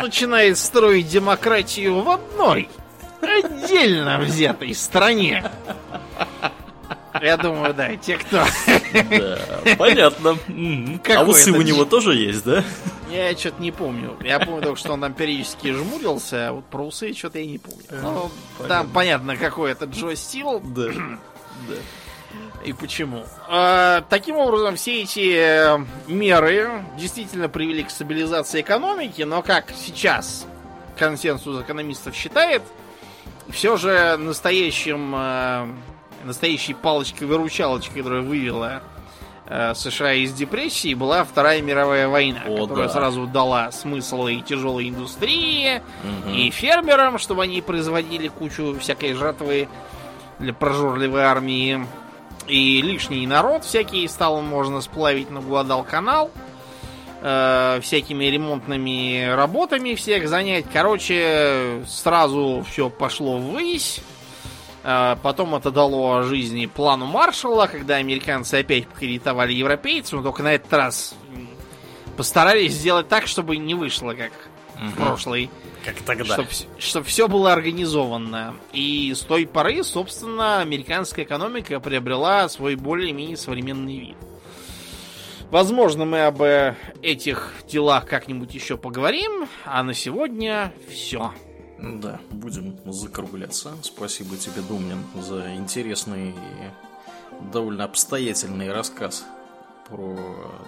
[0.02, 2.70] начинает строить демократию в одной
[3.22, 5.44] отдельно взятой стране.
[7.22, 8.44] Я думаю, да, те, кто...
[8.94, 9.38] Да,
[9.78, 10.38] понятно.
[11.16, 12.64] А усы у него тоже есть, да?
[13.12, 14.18] Я что-то не помню.
[14.22, 17.58] Я помню только, что он там периодически жмурился, а вот про усы что-то я не
[17.58, 17.84] помню.
[17.92, 18.32] Ну,
[18.68, 20.88] там понятно, какой это Джо Стил Да.
[21.70, 21.76] Да.
[22.66, 23.24] и почему.
[23.48, 30.48] А, таким образом, все эти э, меры действительно привели к стабилизации экономики, но как сейчас
[30.98, 32.64] консенсус экономистов считает,
[33.50, 35.68] все же настоящим, э,
[36.26, 38.82] настоящей палочкой-выручалочкой, которая вывела
[39.48, 42.94] э, США из депрессии, была Вторая мировая война, О, которая да.
[42.94, 46.34] сразу дала смысл и тяжелой индустрии, Мгм.
[46.34, 49.68] и фермерам, чтобы они производили кучу всякой жатвы
[50.40, 51.86] для прожорливой армии.
[52.48, 56.32] И лишний народ всякий стал можно сплавить на Гуадал-канал.
[57.24, 60.66] э, всякими ремонтными работами всех занять.
[60.74, 64.00] Короче, сразу все пошло ввысь.
[64.84, 70.54] Э, Потом это дало жизни плану Маршалла, когда американцы опять кредитовали европейцев, но только на
[70.54, 71.16] этот раз
[72.18, 74.32] постарались сделать так, чтобы не вышло, как
[74.76, 75.50] в прошлый
[75.86, 76.44] Как тогда.
[76.80, 78.56] чтобы все было организовано.
[78.74, 84.18] И с той поры, собственно, американская экономика приобрела свой более-менее современный вид.
[85.52, 91.34] Возможно, мы об э, этих делах как-нибудь еще поговорим, а на сегодня все.
[91.82, 93.72] Да, будем закругляться.
[93.82, 99.26] Спасибо тебе, Думнин, за интересный и довольно обстоятельный рассказ
[99.90, 100.16] про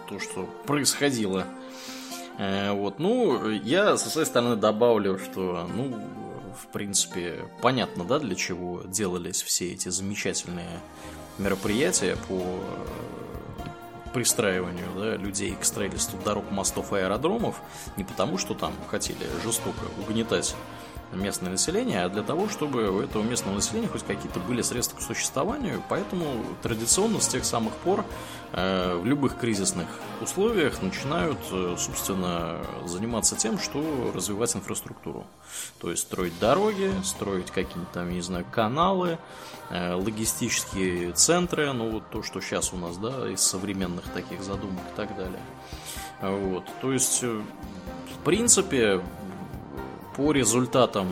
[0.10, 1.46] то, что происходило.
[2.40, 6.00] Э, Вот, ну, я со своей стороны добавлю, что, ну,
[6.60, 10.80] в принципе, понятно, да, для чего делались все эти замечательные
[11.38, 12.60] мероприятия по
[14.14, 17.62] пристраиванию да, людей к строительству дорог, мостов и аэродромов
[17.98, 20.56] не потому, что там хотели жестоко угнетать
[21.16, 25.02] местное население, а для того, чтобы у этого местного населения хоть какие-то были средства к
[25.02, 25.82] существованию.
[25.90, 26.26] Поэтому
[26.62, 28.06] традиционно с тех самых пор
[28.52, 29.88] э, в любых кризисных
[30.22, 35.26] условиях начинают, э, собственно, заниматься тем, что развивать инфраструктуру.
[35.80, 39.18] То есть строить дороги, строить какие-нибудь там, не знаю, каналы,
[39.70, 44.84] э, логистические центры, ну вот то, что сейчас у нас, да, из современных таких задумок
[44.94, 45.42] и так далее.
[46.22, 47.42] Вот, то есть, э,
[48.16, 49.02] в принципе,
[50.16, 51.08] по результатам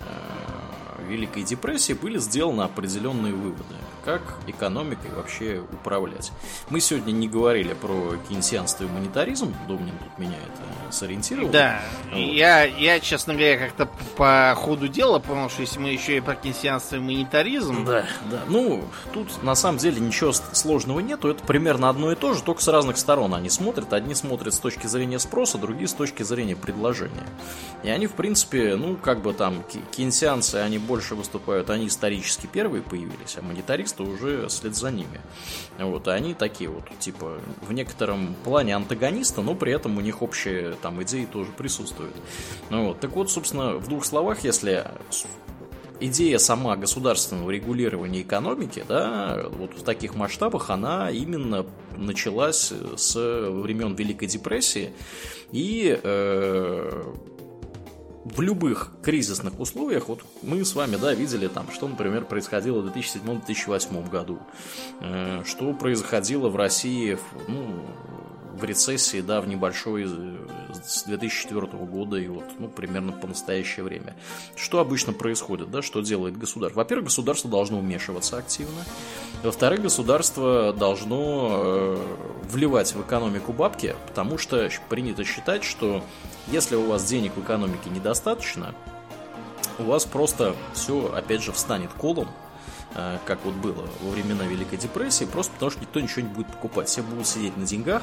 [0.00, 3.74] э, Великой депрессии были сделаны определенные выводы,
[4.06, 6.30] как экономикой вообще управлять.
[6.70, 11.50] Мы сегодня не говорили про кейнсианство и монетаризм, Домнин тут меня это сориентировал.
[11.50, 11.80] Да,
[12.12, 12.16] Вот.
[12.16, 16.36] я, я, честно говоря, как-то по ходу дела понял, что если мы еще и про
[16.36, 18.42] кейнсианство и монетаризм, Да, да.
[18.46, 21.28] Ну, тут на самом деле ничего сложного нету.
[21.28, 23.92] Это примерно одно и то же, только с разных сторон они смотрят.
[23.92, 27.26] Одни смотрят с точки зрения спроса, другие с точки зрения предложения.
[27.82, 32.82] И они, в принципе, ну, как бы там, кейнсианцы, они больше выступают, они исторически первые
[32.84, 35.20] появились, а монетаристы уже след за ними.
[35.78, 40.22] Вот, и они такие вот, типа, в некотором плане антагонисты, но при этом у них
[40.22, 42.14] общие там идеи тоже присутствуют.
[42.70, 44.84] Ну вот, так вот, собственно, в двух словах, если
[46.00, 51.66] идея сама государственного регулирования экономики, да, вот в таких масштабах, она именно
[51.96, 54.92] началась с времен Великой депрессии
[55.52, 57.02] и э,
[58.34, 62.86] в любых кризисных условиях, вот мы с вами, да, видели там, что, например, происходило в
[62.86, 64.38] 2007-2008 году,
[65.00, 67.66] э, что происходило в России, ну,
[68.56, 70.36] в рецессии, да, в небольшой э,
[70.84, 74.16] с 2004 года и вот, ну, примерно по настоящее время.
[74.56, 76.78] Что обычно происходит, да, что делает государство?
[76.80, 78.84] Во-первых, государство должно вмешиваться активно.
[79.42, 82.16] Во-вторых, государство должно э,
[82.50, 86.02] вливать в экономику бабки, потому что принято считать, что
[86.48, 88.74] если у вас денег в экономике недостаточно,
[89.78, 92.28] у вас просто все, опять же, встанет колом,
[92.94, 96.48] э, как вот было во времена Великой депрессии, просто потому что никто ничего не будет
[96.48, 96.88] покупать.
[96.88, 98.02] Все будут сидеть на деньгах,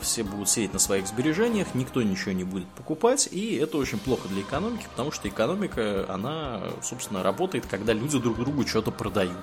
[0.00, 4.28] все будут сидеть на своих сбережениях, никто ничего не будет покупать, и это очень плохо
[4.28, 9.36] для экономики, потому что экономика, она, собственно, работает, когда люди друг другу что-то продают.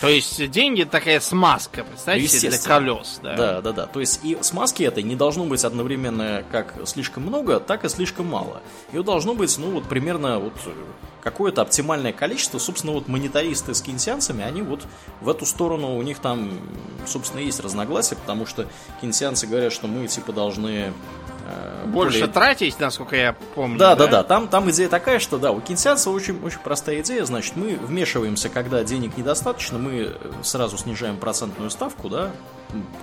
[0.00, 3.20] То есть деньги такая смазка, представьте, для колес.
[3.22, 3.36] Да.
[3.36, 3.86] да, да, да.
[3.86, 8.26] То есть и смазки этой не должно быть одновременно как слишком много, так и слишком
[8.26, 8.62] мало.
[8.92, 10.54] Ее должно быть, ну, вот примерно вот
[11.22, 12.58] какое-то оптимальное количество.
[12.58, 14.86] Собственно, вот монетаристы с кинсианцами, они вот
[15.20, 16.50] в эту сторону, у них там,
[17.06, 18.66] собственно, есть разногласия, потому что
[19.00, 20.92] кинсианцы говорят, что мы типа должны Э,
[21.86, 22.32] Больше более...
[22.32, 23.78] тратить, насколько я помню.
[23.78, 24.10] Да, да, да.
[24.10, 24.22] да.
[24.24, 27.24] Там, там идея такая, что да, у кинсианцев очень, очень простая идея.
[27.24, 32.32] Значит, мы вмешиваемся, когда денег недостаточно, мы сразу снижаем процентную ставку, да,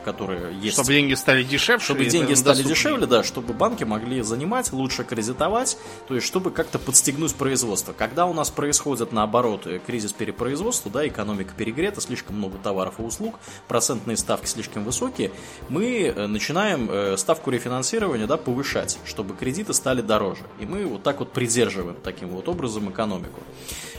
[0.04, 0.74] которая есть.
[0.74, 1.84] Чтобы деньги стали дешевле.
[1.84, 2.76] Чтобы деньги стали доступнее.
[2.76, 7.94] дешевле, да, чтобы банки могли занимать, лучше кредитовать, то есть чтобы как-то подстегнуть производство.
[7.94, 13.40] Когда у нас происходит, наоборот, кризис перепроизводства, да, экономика перегрета, слишком много товаров и услуг,
[13.68, 15.32] процентные ставки слишком высокие,
[15.70, 20.44] мы э, начинаем э, ставку рефинансирования да, повышать, чтобы кредиты стали дороже.
[20.60, 23.42] И мы вот так вот придерживаем таким вот образом экономику.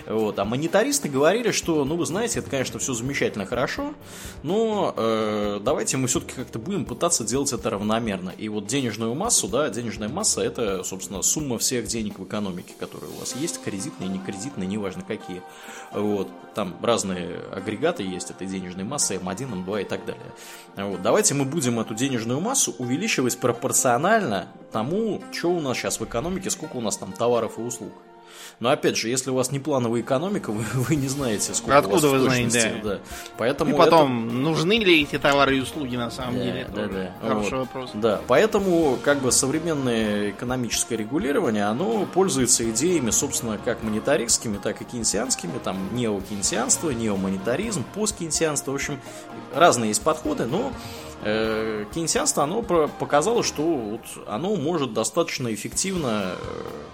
[0.06, 0.38] Вот.
[0.38, 3.94] А монетаристы говорили, что, ну, вы знаете, это, конечно, все замечательно, хорошо,
[4.42, 8.30] но э, давайте мы все-таки как-то будем пытаться делать это равномерно.
[8.30, 13.10] И вот денежную массу, да, денежная масса это, собственно, сумма всех денег в экономике, которые
[13.12, 15.42] у вас есть, кредитные, не кредитные, неважно какие.
[15.92, 16.28] Вот.
[16.54, 20.32] Там разные агрегаты есть этой денежной массы, М1, М2 и так далее.
[20.76, 21.02] Вот.
[21.02, 26.50] Давайте мы будем эту денежную массу увеличивать пропорционально тому, что у нас сейчас в экономике,
[26.50, 27.92] сколько у нас там товаров и услуг.
[28.60, 32.08] Но опять же, если у вас не плановая экономика, вы, вы не знаете, сколько Откуда
[32.08, 32.90] у вас вы знаете, да.
[32.90, 32.98] да.
[33.36, 34.36] Поэтому и потом, это...
[34.36, 36.68] нужны ли эти товары и услуги на самом да, деле?
[36.74, 37.12] Да, да.
[37.20, 37.66] Хороший вот.
[37.66, 37.90] вопрос.
[37.94, 44.84] Да, поэтому как бы современное экономическое регулирование, оно пользуется идеями, собственно, как монетаристскими, так и
[44.84, 49.00] кейнсианскими, там неокейнсианство, неомонетаризм, посткейнсианство, в общем,
[49.54, 50.72] разные есть подходы, но
[51.22, 56.36] кейнсианство, оно показало, что вот оно может достаточно эффективно э,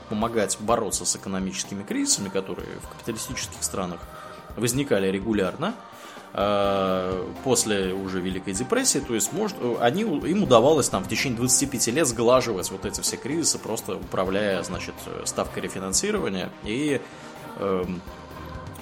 [0.09, 4.01] помогать бороться с экономическими кризисами, которые в капиталистических странах
[4.57, 5.75] возникали регулярно
[6.33, 11.87] э, после уже Великой депрессии, то есть может, они, им удавалось там в течение 25
[11.89, 14.95] лет сглаживать вот эти все кризисы, просто управляя, значит,
[15.25, 16.51] ставкой рефинансирования.
[16.63, 17.01] И
[17.57, 17.85] э,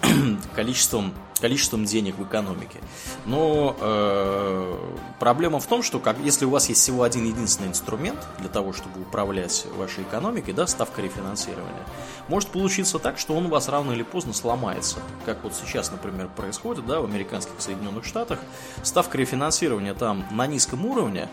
[0.55, 2.80] количеством количеством денег в экономике.
[3.24, 4.78] Но э,
[5.18, 8.72] проблема в том, что как, если у вас есть всего один единственный инструмент для того,
[8.72, 11.84] чтобы управлять вашей экономикой, да, ставка рефинансирования,
[12.28, 14.99] может получиться так, что он у вас рано или поздно сломается.
[15.24, 18.40] Как вот сейчас, например, происходит да, в американских Соединенных Штатах.
[18.82, 21.28] Ставка рефинансирования там на низком уровне,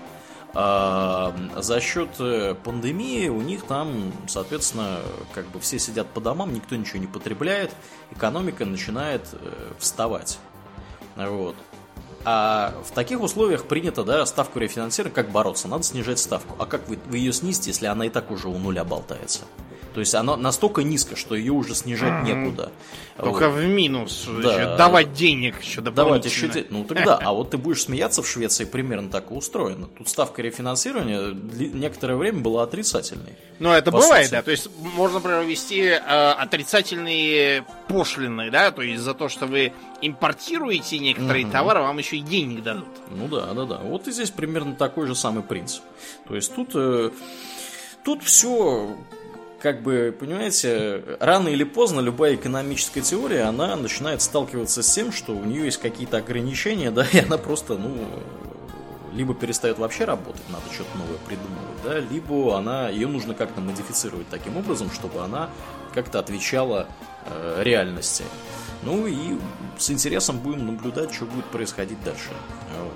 [0.55, 4.99] за счет э, пандемии у них там, соответственно,
[5.33, 7.71] как бы все сидят по домам, никто ничего не потребляет,
[8.11, 10.39] экономика начинает э, вставать.
[11.17, 11.57] Вот.
[12.23, 15.67] А в таких условиях принято, да, ставку рефинансирования, как бороться?
[15.67, 16.55] Надо снижать ставку.
[16.57, 19.41] А как вы, вы ее снизите, если она и так уже у нуля болтается?
[19.95, 22.69] То есть она настолько низко, что ее уже снижать некуда.
[23.15, 23.61] Только вот.
[23.61, 24.27] в минус.
[24.43, 24.53] Да.
[24.53, 26.67] Еще давать денег еще Давать еще денег.
[26.69, 29.87] Ну тогда, а вот ты будешь смеяться в Швеции примерно так и устроено.
[29.97, 33.37] Тут ставка рефинансирования некоторое время была отрицательной.
[33.59, 34.35] Ну это бывает, сути.
[34.35, 34.41] да.
[34.41, 39.71] То есть можно провести э, отрицательные пошлины, да, то есть за то, что вы
[40.01, 41.53] импортируете некоторые угу.
[41.53, 42.89] товары, вам еще и денег дадут.
[43.11, 43.77] Ну да, да, да.
[43.77, 45.83] Вот и здесь примерно такой же самый принцип.
[46.27, 47.11] То есть тут, э,
[48.03, 48.97] тут все
[49.65, 55.31] как бы, понимаете, рано или поздно любая экономическая теория, она начинает сталкиваться с тем, что
[55.31, 57.97] у нее есть какие-то ограничения, да, и она просто, ну,
[59.11, 64.29] либо перестает вообще работать, надо что-то новое придумывать, да, либо она, ее нужно как-то модифицировать
[64.29, 65.49] таким образом, чтобы она
[65.95, 66.87] как-то отвечала
[67.25, 68.23] э, реальности.
[68.83, 69.39] Ну и
[69.79, 72.29] с интересом будем наблюдать, что будет происходить дальше.
[72.79, 72.93] Вот.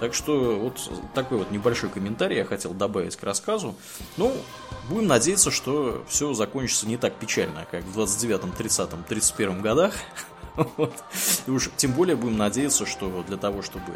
[0.00, 3.74] Так что вот такой вот небольшой комментарий я хотел добавить к рассказу.
[4.16, 4.32] Ну,
[4.88, 9.94] будем надеяться, что все закончится не так печально, как в 29-м, 30-м, 31-м годах.
[10.78, 10.94] Вот.
[11.46, 13.92] И уж тем более будем надеяться, что для того, чтобы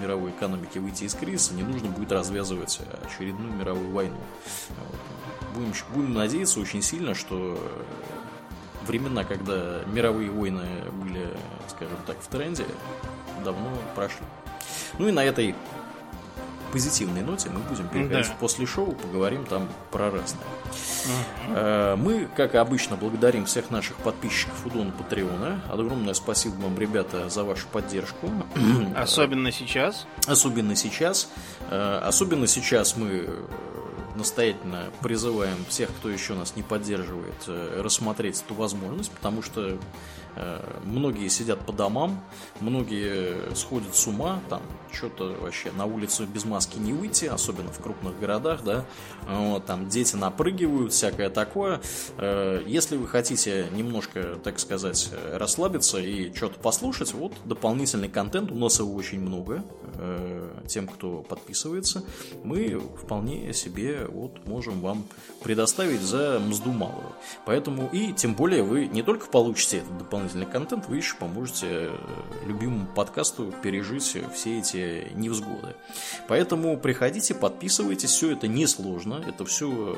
[0.00, 4.16] мировой экономике выйти из кризиса, не нужно будет развязывать очередную мировую войну.
[4.68, 5.00] Вот.
[5.54, 7.58] Будем, будем надеяться очень сильно, что
[8.86, 11.28] времена, когда мировые войны были,
[11.68, 12.64] скажем так, в тренде,
[13.44, 14.24] давно прошли.
[14.98, 15.54] Ну и на этой
[16.72, 18.36] позитивной ноте мы будем переходить да.
[18.40, 20.42] после шоу, поговорим там про разное.
[21.48, 22.02] Угу.
[22.02, 25.60] Мы, как и обычно, благодарим всех наших подписчиков у Дона Патреона.
[25.70, 28.30] Огромное спасибо вам, ребята, за вашу поддержку.
[28.96, 30.06] Особенно сейчас.
[30.26, 31.28] Особенно сейчас.
[31.70, 33.28] Э, особенно сейчас мы
[34.16, 39.78] настоятельно призываем всех, кто еще нас не поддерживает, э, рассмотреть эту возможность, потому что
[40.34, 42.22] Э, многие сидят по домам,
[42.60, 44.62] многие сходят с ума, там
[44.92, 48.84] что-то вообще на улицу без маски не выйти, особенно в крупных городах, да,
[49.28, 51.80] вот, там дети напрыгивают, всякое такое.
[52.18, 58.56] Э, если вы хотите немножко, так сказать, расслабиться и что-то послушать, вот дополнительный контент, у
[58.56, 59.64] нас его очень много,
[59.94, 62.04] э, тем, кто подписывается,
[62.44, 65.04] мы вполне себе вот можем вам
[65.42, 67.12] предоставить за мзду малую.
[67.44, 71.96] Поэтому и тем более вы не только получите этот дополнительный контент, вы еще поможете э,
[72.46, 74.76] любимому подкасту пережить все эти
[75.14, 75.74] невзгоды.
[76.28, 79.96] Поэтому приходите, подписывайтесь, все это несложно, это все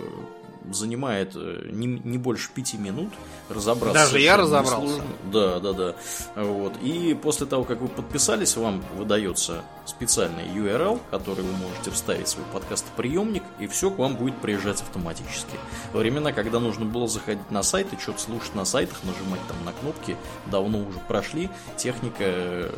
[0.73, 3.12] занимает э, не, не больше пяти минут
[3.49, 4.05] разобраться.
[4.05, 5.03] Даже я разобрался.
[5.32, 5.95] Да, да, да.
[6.36, 6.74] Вот.
[6.82, 12.31] И после того, как вы подписались, вам выдается специальный URL, который вы можете вставить в
[12.31, 15.59] свой подкастоприемник, и все к вам будет приезжать автоматически.
[15.93, 19.65] Во времена, когда нужно было заходить на сайт и что-то слушать на сайтах, нажимать там
[19.65, 20.16] на кнопки,
[20.47, 22.70] давно уже прошли, техника э,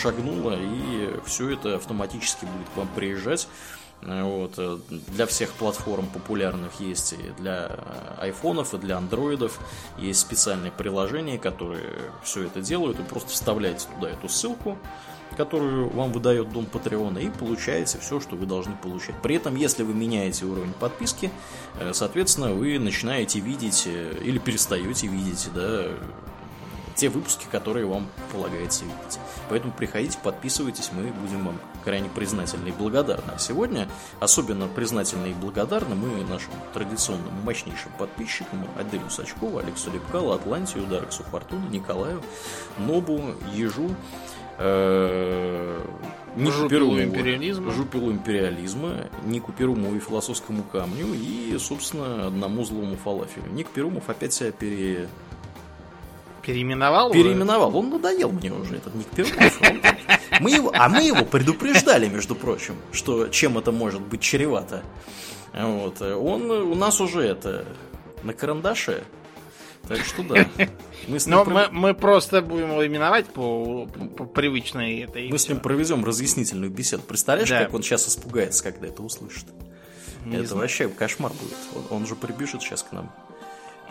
[0.00, 3.48] шагнула, и все это автоматически будет к вам приезжать.
[4.02, 4.54] Вот.
[4.58, 9.58] Э, для всех платформ популярных есть и для э, айфонов, и для андроидов.
[9.98, 12.98] Есть специальные приложения, которые все это делают.
[12.98, 14.78] Вы просто вставляете туда эту ссылку,
[15.36, 19.20] которую вам выдает Дом Патреона, и получаете все, что вы должны получать.
[19.20, 21.32] При этом, если вы меняете уровень подписки,
[21.80, 25.86] э, соответственно, вы начинаете видеть или перестаете видеть да,
[26.94, 29.18] те выпуски, которые вам полагается видеть.
[29.48, 33.32] Поэтому приходите, подписывайтесь, мы будем вам крайне признательны и благодарны.
[33.34, 33.88] А сегодня
[34.20, 41.22] особенно признательны и благодарны мы нашим традиционным мощнейшим подписчикам Аделю Сачкову, Алексу Лепкалу, Атлантию, Дарексу
[41.24, 42.22] Фортуну, Николаю,
[42.78, 43.20] Нобу,
[43.54, 43.90] Ежу,
[44.58, 45.80] э,
[46.36, 47.72] Нику Перуму, империализма.
[47.72, 53.50] Жупилу империализма, Нику Перуму и философскому камню и, собственно, одному злому фалафелю.
[53.50, 55.08] Ник Перумов опять себя пере
[56.48, 57.12] Переименовал?
[57.12, 57.76] Переименовал.
[57.76, 59.60] Он надоел мне уже, этот Ник Перков.
[60.40, 64.82] Мы его, а мы его предупреждали, между прочим, что чем это может быть чревато.
[65.52, 66.00] Вот.
[66.00, 67.66] Он у нас уже это
[68.22, 69.04] на карандаше.
[69.88, 70.48] Так что да.
[71.06, 71.54] Мы Но пров...
[71.54, 75.30] мы, мы просто будем его именовать по, по, привычной этой.
[75.30, 77.02] Мы с ним проведем разъяснительную беседу.
[77.02, 77.64] Представляешь, да.
[77.64, 79.44] как он сейчас испугается, когда это услышит?
[80.24, 80.62] Не это знаю.
[80.62, 81.56] вообще кошмар будет.
[81.74, 83.12] Он, он же прибежит сейчас к нам.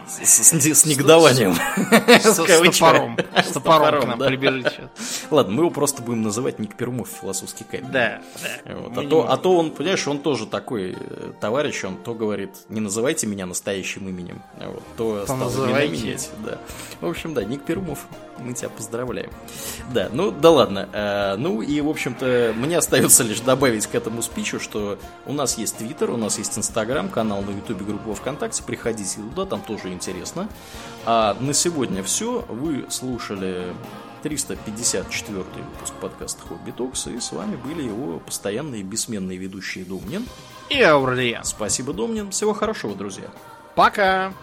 [0.07, 1.53] С, с, с негодованием.
[1.53, 2.35] С, с
[2.79, 3.17] топором.
[3.43, 5.25] С топором к нам прибежит сейчас.
[5.29, 7.91] Ладно, мы его просто будем называть Ник Перумов философский камень.
[7.91, 8.21] Да,
[8.65, 8.75] да.
[8.75, 8.97] Вот.
[8.97, 12.79] А, то, а то он, понимаешь, он тоже такой э, товарищ, он то говорит, не
[12.79, 16.29] называйте меня настоящим именем, а вот, то стал меня менять.
[16.45, 16.59] Да.
[17.01, 18.07] В общем, да, Ник Перумов,
[18.39, 19.31] мы тебя поздравляем.
[19.93, 20.89] Да, ну да ладно.
[20.93, 25.57] А, ну и, в общем-то, мне остается лишь добавить к этому спичу, что у нас
[25.57, 29.89] есть Твиттер, у нас есть Инстаграм, канал на Ютубе, группа ВКонтакте, приходите туда, там тоже
[29.89, 30.49] интересно.
[31.05, 32.45] А на сегодня все.
[32.49, 33.73] Вы слушали
[34.23, 40.25] 354 выпуск подкаста Хобби Токс, и с вами были его постоянные бессменные ведущие Домнин
[40.69, 41.43] и Аурлиен.
[41.43, 42.31] Спасибо, Домнин.
[42.31, 43.27] Всего хорошего, друзья.
[43.75, 44.33] Пока!